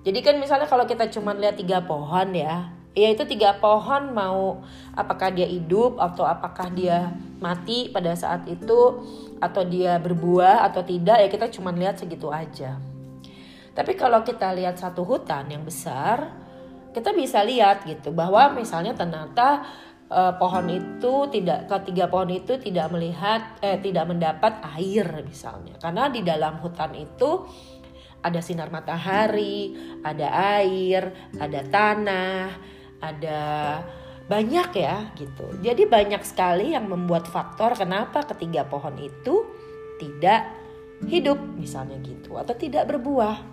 Jadi 0.04 0.20
kan 0.20 0.36
misalnya 0.42 0.68
kalau 0.68 0.84
kita 0.84 1.08
cuma 1.14 1.32
lihat 1.32 1.56
tiga 1.56 1.86
pohon 1.86 2.36
ya, 2.36 2.74
ya 2.92 3.08
itu 3.14 3.24
tiga 3.24 3.56
pohon 3.62 4.12
mau 4.12 4.66
apakah 4.98 5.32
dia 5.32 5.48
hidup 5.48 5.96
atau 5.96 6.28
apakah 6.28 6.68
dia 6.74 7.14
mati 7.40 7.88
pada 7.88 8.12
saat 8.18 8.44
itu 8.50 9.06
atau 9.40 9.64
dia 9.64 9.96
berbuah 10.00 10.68
atau 10.68 10.84
tidak 10.84 11.24
ya 11.24 11.28
kita 11.32 11.48
cuma 11.54 11.72
lihat 11.72 12.02
segitu 12.02 12.28
aja. 12.34 12.80
Tapi 13.74 13.98
kalau 13.98 14.22
kita 14.22 14.54
lihat 14.54 14.78
satu 14.78 15.02
hutan 15.02 15.50
yang 15.50 15.66
besar, 15.66 16.30
kita 16.94 17.10
bisa 17.16 17.42
lihat 17.42 17.84
gitu 17.90 18.14
bahwa 18.14 18.54
misalnya 18.54 18.94
ternyata 18.94 19.66
uh, 20.14 20.34
pohon 20.38 20.70
itu 20.70 21.14
tidak 21.34 21.66
ketiga 21.66 22.06
pohon 22.06 22.30
itu 22.30 22.62
tidak 22.62 22.94
melihat 22.94 23.58
eh 23.66 23.82
tidak 23.82 24.06
mendapat 24.06 24.62
air 24.78 25.26
misalnya 25.26 25.74
karena 25.82 26.14
di 26.14 26.22
dalam 26.22 26.62
hutan 26.62 26.94
itu 26.94 27.50
ada 28.24 28.40
sinar 28.40 28.72
matahari, 28.72 29.76
ada 30.00 30.32
air, 30.64 31.12
ada 31.36 31.60
tanah, 31.68 32.56
ada 33.04 33.42
banyak 34.24 34.70
ya 34.80 35.12
gitu. 35.20 35.60
Jadi 35.60 35.84
banyak 35.84 36.24
sekali 36.24 36.72
yang 36.72 36.88
membuat 36.88 37.28
faktor 37.28 37.76
kenapa 37.76 38.24
ketiga 38.32 38.64
pohon 38.64 38.96
itu 38.96 39.44
tidak 40.00 40.48
hidup 41.04 41.36
misalnya 41.60 42.00
gitu 42.00 42.40
atau 42.40 42.56
tidak 42.56 42.88
berbuah. 42.88 43.44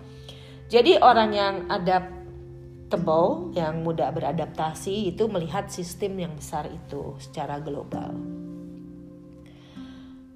Jadi 0.71 0.95
orang 1.03 1.29
yang 1.35 1.55
ada 1.67 2.20
tebal 2.91 3.55
yang 3.55 3.81
mudah 3.87 4.11
beradaptasi 4.11 5.15
itu 5.15 5.31
melihat 5.31 5.71
sistem 5.71 6.27
yang 6.27 6.33
besar 6.35 6.67
itu 6.67 7.15
secara 7.23 7.63
global. 7.63 8.11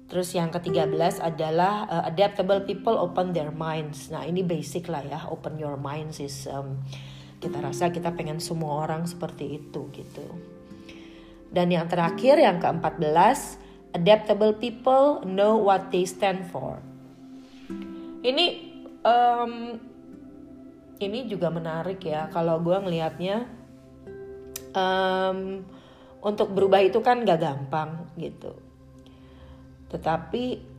Terus 0.06 0.32
yang 0.32 0.54
ke-13 0.54 1.20
adalah 1.20 1.84
uh, 1.90 2.04
adaptable 2.08 2.62
people 2.64 2.96
open 2.96 3.34
their 3.36 3.52
minds. 3.52 4.08
Nah, 4.08 4.24
ini 4.24 4.40
basic 4.40 4.88
lah 4.88 5.02
ya, 5.04 5.20
open 5.28 5.60
your 5.60 5.76
minds 5.76 6.22
is 6.22 6.48
kita 7.36 7.60
rasa 7.60 7.92
kita 7.92 8.16
pengen 8.16 8.40
semua 8.40 8.88
orang 8.88 9.04
seperti 9.04 9.60
itu 9.60 9.92
gitu. 9.92 10.24
Dan 11.52 11.70
yang 11.70 11.86
terakhir 11.86 12.40
yang 12.40 12.58
ke-14, 12.58 13.60
adaptable 13.94 14.56
people 14.56 15.20
know 15.26 15.58
what 15.58 15.92
they 15.92 16.08
stand 16.08 16.46
for. 16.48 16.80
Ini 18.24 18.46
um, 19.06 19.78
ini 21.00 21.28
juga 21.28 21.52
menarik 21.52 22.00
ya 22.04 22.28
kalau 22.32 22.60
gue 22.64 22.76
ngelihatnya 22.76 23.44
um, 24.72 25.60
untuk 26.24 26.52
berubah 26.52 26.80
itu 26.82 26.98
kan 27.04 27.22
gak 27.22 27.40
gampang 27.40 28.08
gitu. 28.16 28.56
Tetapi 29.92 30.76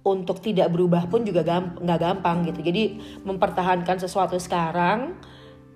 untuk 0.00 0.40
tidak 0.40 0.72
berubah 0.72 1.06
pun 1.12 1.28
juga 1.28 1.44
nggak 1.44 2.00
gampang 2.00 2.48
gitu. 2.48 2.64
Jadi 2.64 2.84
mempertahankan 3.22 4.00
sesuatu 4.00 4.40
sekarang 4.40 5.20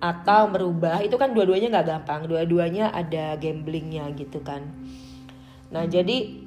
atau 0.01 0.49
merubah 0.49 0.99
itu 1.05 1.15
kan 1.15 1.31
dua-duanya 1.31 1.69
nggak 1.69 1.87
gampang. 1.87 2.25
Dua-duanya 2.25 2.89
ada 2.89 3.37
gamblingnya 3.37 4.09
gitu 4.17 4.41
kan. 4.41 4.65
Nah 5.69 5.85
jadi 5.85 6.41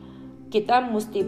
kita 0.51 0.91
mesti 0.91 1.23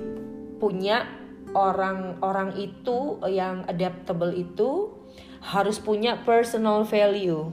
punya 0.58 1.06
orang-orang 1.54 2.58
itu 2.58 3.22
yang 3.30 3.64
adaptable 3.66 4.34
itu 4.34 4.99
harus 5.40 5.80
punya 5.80 6.20
personal 6.20 6.84
value 6.84 7.52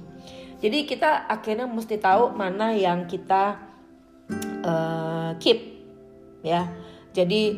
jadi 0.59 0.85
kita 0.85 1.31
akhirnya 1.31 1.65
mesti 1.65 1.97
tahu 1.99 2.35
mana 2.35 2.75
yang 2.75 3.07
kita 3.07 3.57
uh, 4.63 5.31
keep 5.39 5.79
ya 6.43 6.69
jadi 7.17 7.57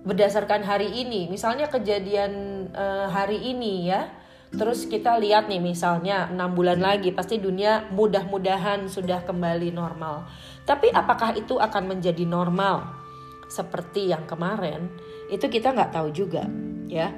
berdasarkan 0.00 0.64
hari 0.64 0.88
ini, 1.04 1.28
misalnya 1.28 1.68
kejadian 1.68 2.64
uh, 2.72 3.12
hari 3.12 3.36
ini 3.52 3.92
ya, 3.92 4.08
terus 4.56 4.88
kita 4.88 5.20
lihat 5.20 5.46
nih 5.52 5.60
misalnya 5.60 6.32
enam 6.32 6.56
bulan 6.56 6.80
lagi 6.80 7.12
pasti 7.12 7.36
dunia 7.36 7.86
mudah-mudahan 7.92 8.88
sudah 8.88 9.22
kembali 9.28 9.68
normal. 9.70 10.24
Tapi 10.64 10.88
apakah 10.88 11.36
itu 11.36 11.60
akan 11.60 11.96
menjadi 11.96 12.24
normal 12.24 12.96
seperti 13.52 14.08
yang 14.08 14.24
kemarin? 14.24 14.88
Itu 15.28 15.52
kita 15.52 15.76
nggak 15.76 15.92
tahu 15.92 16.08
juga 16.16 16.48
ya. 16.88 17.12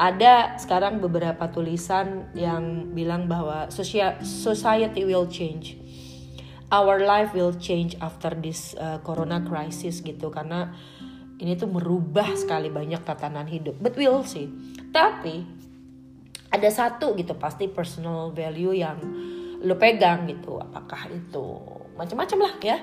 Ada 0.00 0.56
sekarang 0.56 0.98
beberapa 1.04 1.48
tulisan 1.52 2.32
yang 2.32 2.94
bilang 2.96 3.28
bahwa 3.28 3.68
society 3.72 5.04
will 5.04 5.28
change. 5.28 5.76
Our 6.72 7.04
life 7.04 7.36
will 7.36 7.52
change 7.52 8.00
after 8.00 8.32
this 8.32 8.72
uh, 8.80 8.98
corona 9.04 9.44
crisis 9.44 10.00
gitu. 10.00 10.32
Karena 10.32 10.72
ini 11.36 11.52
tuh 11.58 11.68
merubah 11.68 12.32
sekali 12.32 12.72
banyak 12.72 13.04
tatanan 13.04 13.44
hidup. 13.44 13.76
But 13.76 13.94
we'll 14.00 14.24
see. 14.24 14.48
Tapi 14.88 15.44
ada 16.48 16.68
satu 16.72 17.12
gitu 17.16 17.36
pasti 17.36 17.68
personal 17.68 18.32
value 18.32 18.72
yang 18.72 18.96
lo 19.60 19.76
pegang 19.76 20.24
gitu. 20.24 20.56
Apakah 20.56 21.12
itu 21.12 21.44
macam-macam 21.92 22.38
lah 22.48 22.54
ya 22.64 22.78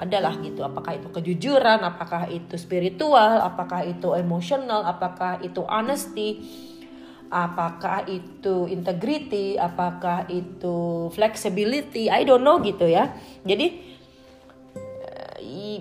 adalah 0.00 0.32
gitu 0.40 0.64
apakah 0.64 0.96
itu 0.96 1.12
kejujuran 1.12 1.84
apakah 1.84 2.24
itu 2.32 2.56
spiritual 2.56 3.44
apakah 3.44 3.84
itu 3.84 4.16
emosional 4.16 4.88
apakah 4.88 5.36
itu 5.44 5.60
honesty 5.68 6.40
apakah 7.30 8.10
itu 8.10 8.66
integrity, 8.66 9.54
apakah 9.54 10.26
itu 10.26 11.08
flexibility, 11.14 12.10
I 12.10 12.26
don't 12.26 12.42
know 12.42 12.58
gitu 12.58 12.90
ya. 12.90 13.14
Jadi 13.46 13.66
eh, 15.38 15.78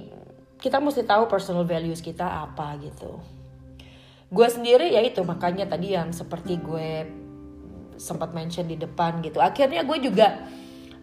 kita 0.61 0.77
mesti 0.77 1.03
tahu 1.03 1.25
personal 1.25 1.65
values 1.65 2.05
kita 2.05 2.45
apa 2.45 2.77
gitu. 2.79 3.17
Gue 4.29 4.45
sendiri 4.45 4.93
ya 4.93 5.01
itu 5.01 5.25
makanya 5.25 5.65
tadi 5.65 5.97
yang 5.97 6.13
seperti 6.13 6.61
gue 6.61 7.09
sempat 7.97 8.29
mention 8.31 8.69
di 8.69 8.77
depan 8.77 9.19
gitu. 9.25 9.41
Akhirnya 9.41 9.81
gue 9.81 9.97
juga 10.05 10.45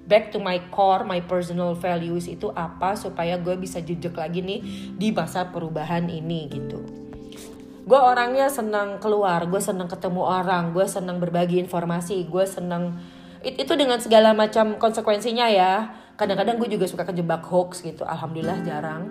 back 0.07 0.31
to 0.31 0.39
my 0.39 0.63
core, 0.71 1.03
my 1.03 1.21
personal 1.27 1.75
values 1.75 2.31
itu 2.31 2.49
apa 2.55 2.95
supaya 2.95 3.37
gue 3.37 3.59
bisa 3.59 3.83
jejak 3.83 4.15
lagi 4.15 4.41
nih 4.41 4.61
di 4.95 5.11
masa 5.11 5.51
perubahan 5.51 6.07
ini 6.07 6.47
gitu. 6.49 6.81
Gue 7.87 7.99
orangnya 7.99 8.51
senang 8.51 8.99
keluar 8.99 9.47
gue 9.47 9.63
senang 9.63 9.87
ketemu 9.87 10.23
orang 10.23 10.75
gue 10.75 10.87
senang 10.87 11.23
berbagi 11.23 11.63
informasi 11.63 12.27
gue 12.27 12.47
senang 12.47 12.99
It, 13.47 13.63
itu 13.63 13.79
dengan 13.79 14.03
segala 14.03 14.35
macam 14.35 14.75
konsekuensinya 14.75 15.47
ya. 15.47 15.95
Kadang-kadang 16.19 16.59
gue 16.59 16.67
juga 16.73 16.89
suka 16.91 17.07
kejebak 17.07 17.47
hoax 17.47 17.85
gitu 17.85 18.03
alhamdulillah 18.03 18.59
jarang. 18.67 19.07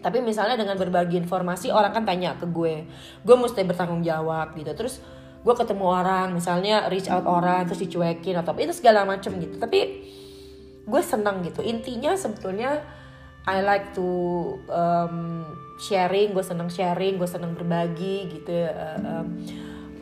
Tapi 0.00 0.24
misalnya 0.24 0.56
dengan 0.56 0.80
berbagi 0.80 1.20
informasi 1.20 1.68
orang 1.68 1.92
kan 1.92 2.08
tanya 2.08 2.32
ke 2.40 2.48
gue 2.48 2.88
gue 3.22 3.36
mesti 3.36 3.60
bertanggung 3.66 4.00
jawab 4.00 4.56
gitu. 4.56 4.72
Terus 4.72 5.04
gue 5.42 5.54
ketemu 5.58 5.84
orang 5.84 6.34
misalnya 6.34 6.86
reach 6.86 7.10
out 7.10 7.26
orang 7.26 7.66
terus 7.66 7.82
dicuekin 7.82 8.38
atau 8.38 8.54
itu 8.58 8.74
segala 8.74 9.02
macam 9.02 9.34
gitu 9.42 9.58
tapi 9.58 10.06
gue 10.82 11.02
senang 11.02 11.42
gitu 11.42 11.62
intinya 11.62 12.14
sebetulnya 12.14 12.82
I 13.42 13.58
like 13.66 13.90
to 13.98 14.06
um, 14.70 15.42
sharing, 15.82 16.30
gue 16.30 16.46
seneng 16.46 16.70
sharing, 16.70 17.18
gue 17.18 17.26
seneng 17.26 17.58
berbagi 17.58 18.30
gitu, 18.30 18.54
um, 18.54 19.42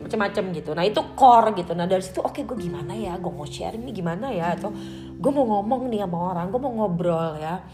macam-macam 0.05 0.43
gitu. 0.53 0.77
Nah 0.77 0.85
itu 0.85 1.01
core 1.17 1.57
gitu. 1.57 1.73
Nah 1.73 1.89
dari 1.89 2.05
situ 2.05 2.21
oke 2.21 2.37
okay, 2.37 2.43
gue 2.45 2.53
gimana 2.53 2.93
ya, 2.93 3.17
gue 3.17 3.33
mau 3.33 3.49
sharing 3.49 3.81
nih 3.81 3.95
gimana 3.97 4.29
ya, 4.29 4.53
atau 4.53 4.69
gue 5.17 5.31
mau 5.33 5.57
ngomong 5.57 5.89
nih 5.89 6.05
sama 6.05 6.17
orang, 6.37 6.53
gue 6.53 6.61
mau 6.61 6.73
ngobrol 6.85 7.41
ya, 7.41 7.65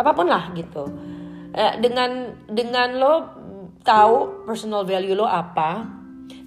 apa 0.00 0.10
pun 0.16 0.24
lah 0.24 0.56
gitu. 0.56 0.88
Eh, 1.52 1.74
dengan 1.84 2.32
dengan 2.48 2.88
lo 2.96 3.14
tahu 3.84 4.48
personal 4.48 4.88
value 4.88 5.12
lo 5.12 5.28
apa, 5.28 5.84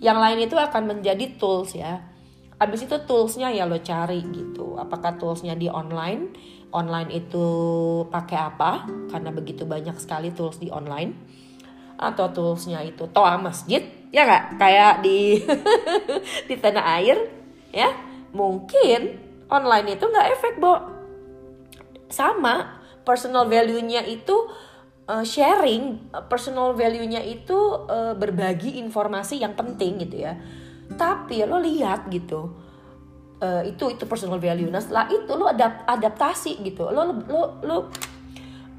yang 0.01 0.17
lain 0.17 0.45
itu 0.45 0.57
akan 0.57 0.97
menjadi 0.97 1.37
tools 1.37 1.77
ya. 1.77 2.01
Abis 2.61 2.85
itu 2.85 2.97
toolsnya 3.09 3.49
ya 3.49 3.65
lo 3.65 3.81
cari 3.81 4.21
gitu. 4.29 4.77
Apakah 4.77 5.17
toolsnya 5.17 5.57
di 5.57 5.65
online? 5.65 6.33
online 6.71 7.11
itu 7.11 7.45
pakai 8.07 8.39
apa 8.39 8.87
karena 9.11 9.29
begitu 9.31 9.67
banyak 9.67 9.95
sekali 9.99 10.31
tools 10.31 10.57
di 10.57 10.71
online 10.71 11.13
atau 11.99 12.31
toolsnya 12.33 12.81
itu 12.81 13.05
toa 13.11 13.37
masjid 13.37 13.83
ya 14.09 14.25
nggak 14.25 14.45
kayak 14.57 14.93
di 15.05 15.37
di 16.49 16.55
tanah 16.57 16.85
air 16.99 17.17
ya 17.69 17.91
mungkin 18.33 19.21
online 19.51 19.99
itu 19.99 20.03
nggak 20.07 20.27
efek 20.39 20.53
bo 20.57 20.81
sama 22.11 22.81
personal 23.05 23.47
value-nya 23.47 24.03
itu 24.07 24.35
uh, 25.11 25.25
sharing 25.27 25.99
personal 26.31 26.71
value-nya 26.71 27.19
itu 27.19 27.57
uh, 27.91 28.15
berbagi 28.15 28.79
informasi 28.79 29.43
yang 29.43 29.51
penting 29.59 29.99
gitu 29.99 30.23
ya. 30.23 30.39
Tapi 30.95 31.43
lo 31.43 31.59
lihat 31.59 32.07
gitu 32.07 32.55
uh, 33.43 33.63
itu 33.67 33.91
itu 33.91 34.03
personal 34.07 34.39
value. 34.39 34.71
Nah 34.71 34.79
setelah 34.79 35.11
itu 35.11 35.31
lo 35.35 35.51
adapt 35.51 35.83
adaptasi 35.83 36.63
gitu. 36.63 36.87
Lo 36.87 37.11
lo 37.27 37.41
lo 37.59 37.77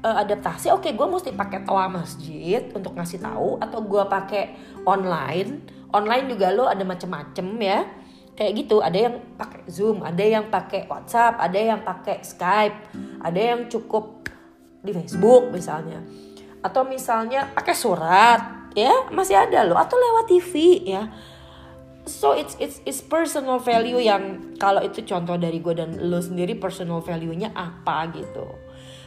uh, 0.01 0.17
adaptasi 0.25 0.73
oke 0.73 0.89
okay, 0.89 0.91
gue 0.97 1.07
mesti 1.07 1.29
pakai 1.37 1.61
toa 1.61 1.85
masjid 1.85 2.65
untuk 2.73 2.97
ngasih 2.97 3.21
tahu 3.21 3.61
atau 3.61 3.79
gue 3.85 4.03
pakai 4.09 4.43
online. 4.89 5.69
Online 5.93 6.25
juga 6.25 6.49
lo 6.49 6.65
ada 6.65 6.81
macem-macem 6.81 7.45
ya. 7.61 7.85
Kayak 8.33 8.65
gitu 8.65 8.81
ada 8.81 8.97
yang 8.97 9.15
pakai 9.37 9.61
zoom 9.69 10.01
ada 10.01 10.25
yang 10.25 10.49
pakai 10.49 10.89
whatsapp 10.89 11.37
ada 11.37 11.53
yang 11.53 11.85
pakai 11.85 12.25
skype 12.25 12.89
ada 13.21 13.37
yang 13.37 13.69
cukup 13.69 14.22
di 14.83 14.91
facebook 14.91 15.49
misalnya. 15.49 16.03
Atau 16.59 16.83
misalnya 16.83 17.47
pakai 17.55 17.75
surat 17.75 18.39
ya 18.75 19.07
masih 19.09 19.39
ada 19.39 19.63
lo 19.63 19.79
atau 19.79 19.95
lewat 19.95 20.25
tv 20.27 20.51
ya. 20.83 21.07
So 22.03 22.35
it's 22.35 22.59
it's 22.59 22.83
it's 22.83 22.99
personal 22.99 23.63
value 23.63 23.95
yang 24.03 24.55
kalau 24.59 24.83
itu 24.83 25.07
contoh 25.07 25.39
dari 25.39 25.63
gue 25.63 25.71
dan 25.71 25.95
lo 26.11 26.19
sendiri 26.19 26.59
personal 26.59 26.99
value-nya 26.99 27.55
apa 27.55 28.11
gitu. 28.11 28.43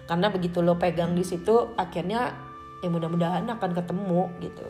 Karena 0.08 0.32
begitu 0.32 0.64
lo 0.64 0.80
pegang 0.80 1.12
di 1.12 1.20
situ 1.20 1.76
akhirnya 1.76 2.32
ya 2.80 2.88
mudah-mudahan 2.88 3.44
akan 3.44 3.70
ketemu 3.76 4.22
gitu. 4.40 4.68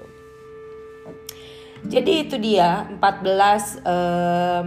Jadi 1.86 2.12
itu 2.26 2.34
dia 2.42 2.82
14 2.98 2.98
um, 3.86 4.66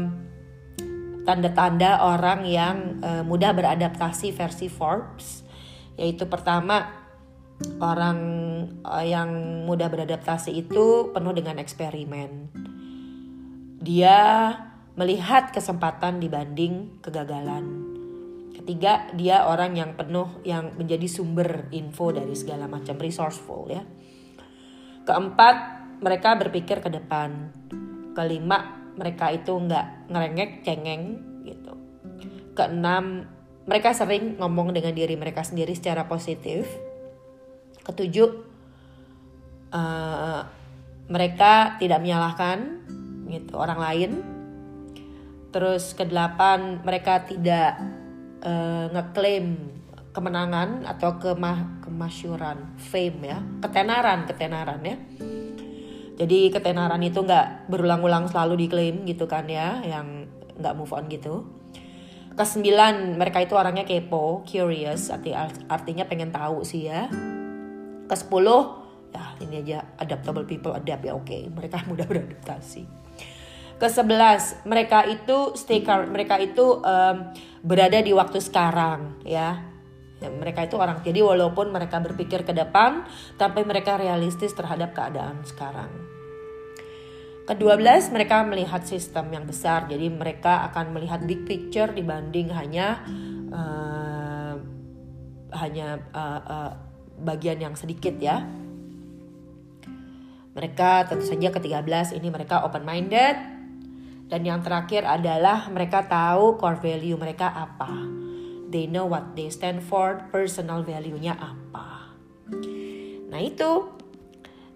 tanda-tanda 1.28 2.00
orang 2.00 2.48
yang 2.48 2.76
uh, 3.04 3.28
mudah 3.28 3.52
beradaptasi 3.52 4.32
versi 4.32 4.72
Forbes 4.72 5.49
yaitu 6.00 6.32
pertama 6.32 6.88
orang 7.84 8.20
uh, 8.88 9.04
yang 9.04 9.28
mudah 9.68 9.92
beradaptasi 9.92 10.56
itu 10.56 11.12
penuh 11.12 11.36
dengan 11.36 11.60
eksperimen 11.60 12.56
dia 13.80 14.52
melihat 15.00 15.56
kesempatan 15.56 16.20
dibanding 16.20 17.00
kegagalan. 17.00 17.88
Ketiga, 18.52 19.08
dia 19.16 19.48
orang 19.48 19.72
yang 19.80 19.96
penuh 19.96 20.44
yang 20.44 20.76
menjadi 20.76 21.08
sumber 21.08 21.72
info 21.72 22.12
dari 22.12 22.36
segala 22.36 22.68
macam 22.68 23.00
resourceful 23.00 23.72
ya. 23.72 23.88
Keempat, 25.08 25.56
mereka 26.04 26.36
berpikir 26.36 26.84
ke 26.84 26.92
depan. 26.92 27.56
Kelima, 28.12 28.92
mereka 29.00 29.32
itu 29.32 29.56
nggak 29.56 30.12
ngerengek 30.12 30.68
cengeng 30.68 31.24
gitu. 31.48 31.72
Keenam, 32.52 33.24
mereka 33.70 33.94
sering 33.94 34.42
ngomong 34.42 34.74
dengan 34.74 34.98
diri 34.98 35.14
mereka 35.14 35.46
sendiri 35.46 35.78
secara 35.78 36.10
positif. 36.10 36.66
Ketujuh, 37.86 38.30
uh, 39.70 40.42
mereka 41.06 41.78
tidak 41.78 42.02
menyalahkan 42.02 42.82
gitu 43.30 43.62
orang 43.62 43.78
lain. 43.78 44.12
Terus 45.54 45.94
kedelapan 45.94 46.82
mereka 46.82 47.30
tidak 47.30 47.78
uh, 48.42 48.90
ngeklaim 48.90 49.78
kemenangan 50.18 50.90
atau 50.90 51.22
kemah 51.22 51.86
kemasyuran 51.86 52.74
fame 52.82 53.22
ya. 53.22 53.38
Ketenaran 53.62 54.26
ketenaran 54.26 54.82
ya. 54.82 54.98
Jadi 56.18 56.50
ketenaran 56.50 57.06
itu 57.06 57.22
nggak 57.22 57.70
berulang-ulang 57.70 58.34
selalu 58.34 58.66
diklaim 58.66 59.06
gitu 59.06 59.30
kan 59.30 59.46
ya 59.46 59.78
yang 59.86 60.26
nggak 60.58 60.74
move 60.74 60.92
on 60.92 61.06
gitu 61.06 61.59
kesembilan 62.40 63.20
mereka 63.20 63.44
itu 63.44 63.52
orangnya 63.60 63.84
kepo 63.84 64.48
curious 64.48 65.12
arti 65.12 65.36
artinya 65.68 66.08
pengen 66.08 66.32
tahu 66.32 66.64
sih 66.64 66.88
ya 66.88 67.12
ke 68.08 68.16
sepuluh 68.16 68.80
ya 69.12 69.36
ini 69.44 69.60
aja 69.60 69.84
adaptable 70.00 70.48
people 70.48 70.72
adapt 70.72 71.04
ya 71.04 71.12
oke 71.12 71.28
okay. 71.28 71.52
mereka 71.52 71.84
mudah 71.92 72.08
beradaptasi 72.08 72.88
ke 73.76 73.88
sebelas 73.92 74.56
mereka 74.64 75.04
itu 75.04 75.52
stay 75.60 75.84
current 75.84 76.16
mereka 76.16 76.40
itu 76.40 76.80
um, 76.80 77.36
berada 77.60 78.00
di 78.00 78.16
waktu 78.16 78.40
sekarang 78.40 79.20
ya 79.28 79.70
Ya, 80.20 80.28
mereka 80.28 80.68
itu 80.68 80.76
orang 80.76 81.00
jadi 81.00 81.24
walaupun 81.24 81.72
mereka 81.72 82.04
berpikir 82.04 82.44
ke 82.44 82.52
depan, 82.52 83.08
tapi 83.40 83.64
mereka 83.64 83.96
realistis 83.96 84.52
terhadap 84.52 84.92
keadaan 84.92 85.48
sekarang. 85.48 85.88
Kedua 87.50 87.74
belas 87.82 88.14
mereka 88.14 88.46
melihat 88.46 88.86
sistem 88.86 89.34
yang 89.34 89.50
besar, 89.50 89.90
jadi 89.90 90.06
mereka 90.06 90.70
akan 90.70 90.94
melihat 90.94 91.26
big 91.26 91.50
picture 91.50 91.90
dibanding 91.90 92.54
hanya 92.54 93.02
uh, 93.50 94.54
hanya 95.58 95.98
uh, 96.14 96.42
uh, 96.46 96.72
bagian 97.26 97.58
yang 97.58 97.74
sedikit 97.74 98.14
ya. 98.22 98.46
Mereka 100.54 101.10
tentu 101.10 101.26
saja 101.26 101.50
ke-13 101.50 102.22
ini 102.22 102.30
mereka 102.30 102.62
open 102.62 102.86
minded 102.86 103.38
dan 104.30 104.42
yang 104.46 104.62
terakhir 104.62 105.10
adalah 105.10 105.74
mereka 105.74 106.06
tahu 106.06 106.54
core 106.62 106.78
value 106.78 107.18
mereka 107.18 107.50
apa 107.50 108.20
they 108.70 108.86
know 108.86 109.10
what 109.10 109.34
they 109.34 109.50
stand 109.50 109.82
for, 109.82 110.30
personal 110.30 110.86
value-nya 110.86 111.34
apa. 111.34 112.14
Nah 113.34 113.42
itu, 113.42 113.90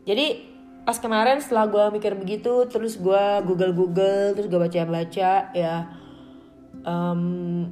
jadi 0.04 0.53
pas 0.84 1.00
kemarin 1.00 1.40
setelah 1.40 1.68
gue 1.72 1.86
mikir 2.00 2.14
begitu, 2.20 2.68
terus 2.68 3.00
gue 3.00 3.24
google-google, 3.48 4.36
terus 4.36 4.48
gue 4.52 4.60
baca-baca, 4.60 5.52
ya 5.56 5.76
um, 6.84 7.72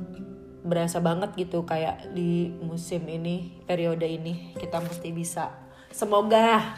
berasa 0.63 1.03
banget 1.03 1.35
gitu 1.35 1.67
kayak 1.67 2.15
di 2.15 2.55
musim 2.63 3.03
ini, 3.11 3.59
periode 3.67 4.07
ini 4.07 4.55
kita 4.55 4.79
mesti 4.79 5.11
bisa, 5.11 5.51
semoga 5.91 6.75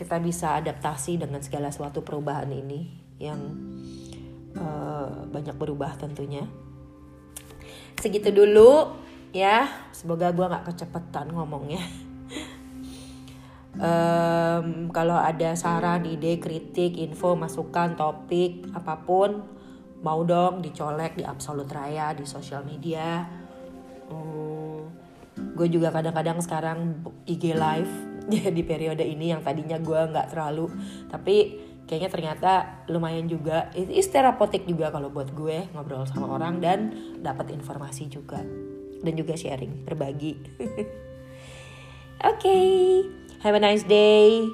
kita 0.00 0.16
bisa 0.16 0.56
adaptasi 0.56 1.20
dengan 1.20 1.44
segala 1.44 1.68
suatu 1.68 2.00
perubahan 2.00 2.48
ini 2.48 2.88
yang 3.20 3.36
uh, 4.56 5.28
banyak 5.28 5.52
berubah 5.60 5.92
tentunya. 6.00 6.48
Segitu 8.00 8.32
dulu 8.32 8.96
ya. 9.36 9.68
Semoga 9.92 10.32
gue 10.32 10.40
nggak 10.48 10.72
kecepetan 10.72 11.36
ngomongnya 11.36 11.84
um, 13.78 14.90
kalau 14.90 15.14
ada 15.14 15.54
saran 15.54 16.08
ide 16.08 16.42
kritik 16.42 16.98
info 16.98 17.38
masukan 17.38 17.94
topik 17.94 18.66
apa 18.74 18.98
pun 19.06 19.46
mau 20.00 20.24
dong 20.24 20.64
dicolek 20.64 21.14
di 21.20 21.22
absolut 21.22 21.68
raya 21.70 22.10
di 22.16 22.24
sosial 22.24 22.64
media. 22.64 23.28
Um, 24.10 24.90
gue 25.54 25.68
juga 25.70 25.94
kadang-kadang 25.94 26.40
sekarang 26.42 26.78
IG 27.28 27.54
live 27.54 27.92
di 28.56 28.62
periode 28.64 29.04
ini 29.04 29.30
yang 29.30 29.44
tadinya 29.44 29.78
gue 29.78 30.00
nggak 30.10 30.34
terlalu 30.34 30.66
tapi 31.08 31.60
kayaknya 31.90 32.10
ternyata 32.10 32.52
lumayan 32.90 33.26
juga. 33.26 33.70
Itu 33.74 33.92
is 33.92 34.08
terapeutik 34.10 34.66
juga 34.66 34.90
kalau 34.90 35.12
buat 35.12 35.30
gue 35.34 35.70
ngobrol 35.74 36.06
sama 36.08 36.30
orang 36.30 36.58
dan 36.58 36.94
dapat 37.18 37.54
informasi 37.54 38.06
juga. 38.06 38.40
Dan 39.00 39.16
juga 39.16 39.32
sharing 39.34 39.82
berbagi. 39.88 40.34
Oke. 42.20 42.36
okay. 42.36 43.29
Have 43.40 43.56
a 43.56 43.60
nice 43.60 43.84
day 43.84 44.46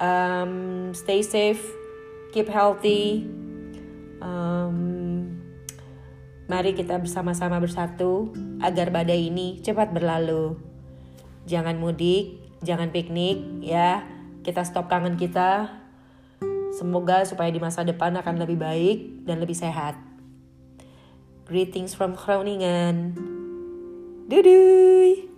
um, 0.00 0.90
stay 0.96 1.22
safe 1.22 1.62
keep 2.34 2.50
healthy 2.50 3.24
um, 4.18 5.30
mari 6.50 6.74
kita 6.74 6.98
bersama-sama 6.98 7.62
bersatu 7.62 8.34
agar 8.60 8.90
badai 8.90 9.30
ini 9.30 9.60
cepat 9.62 9.94
berlalu 9.94 10.58
jangan 11.46 11.78
mudik 11.78 12.40
jangan 12.64 12.90
piknik 12.90 13.64
ya 13.64 14.02
kita 14.44 14.66
stop 14.66 14.88
kangen 14.88 15.16
kita 15.16 15.84
Semoga 16.74 17.22
supaya 17.22 17.54
di 17.54 17.62
masa 17.62 17.86
depan 17.86 18.18
akan 18.18 18.42
lebih 18.42 18.58
baik 18.58 19.22
dan 19.22 19.38
lebih 19.38 19.54
sehat. 19.54 19.94
Greetings 21.46 21.94
from 21.94 22.18
Groningen. 22.18 23.14
Dudui. 24.26 25.30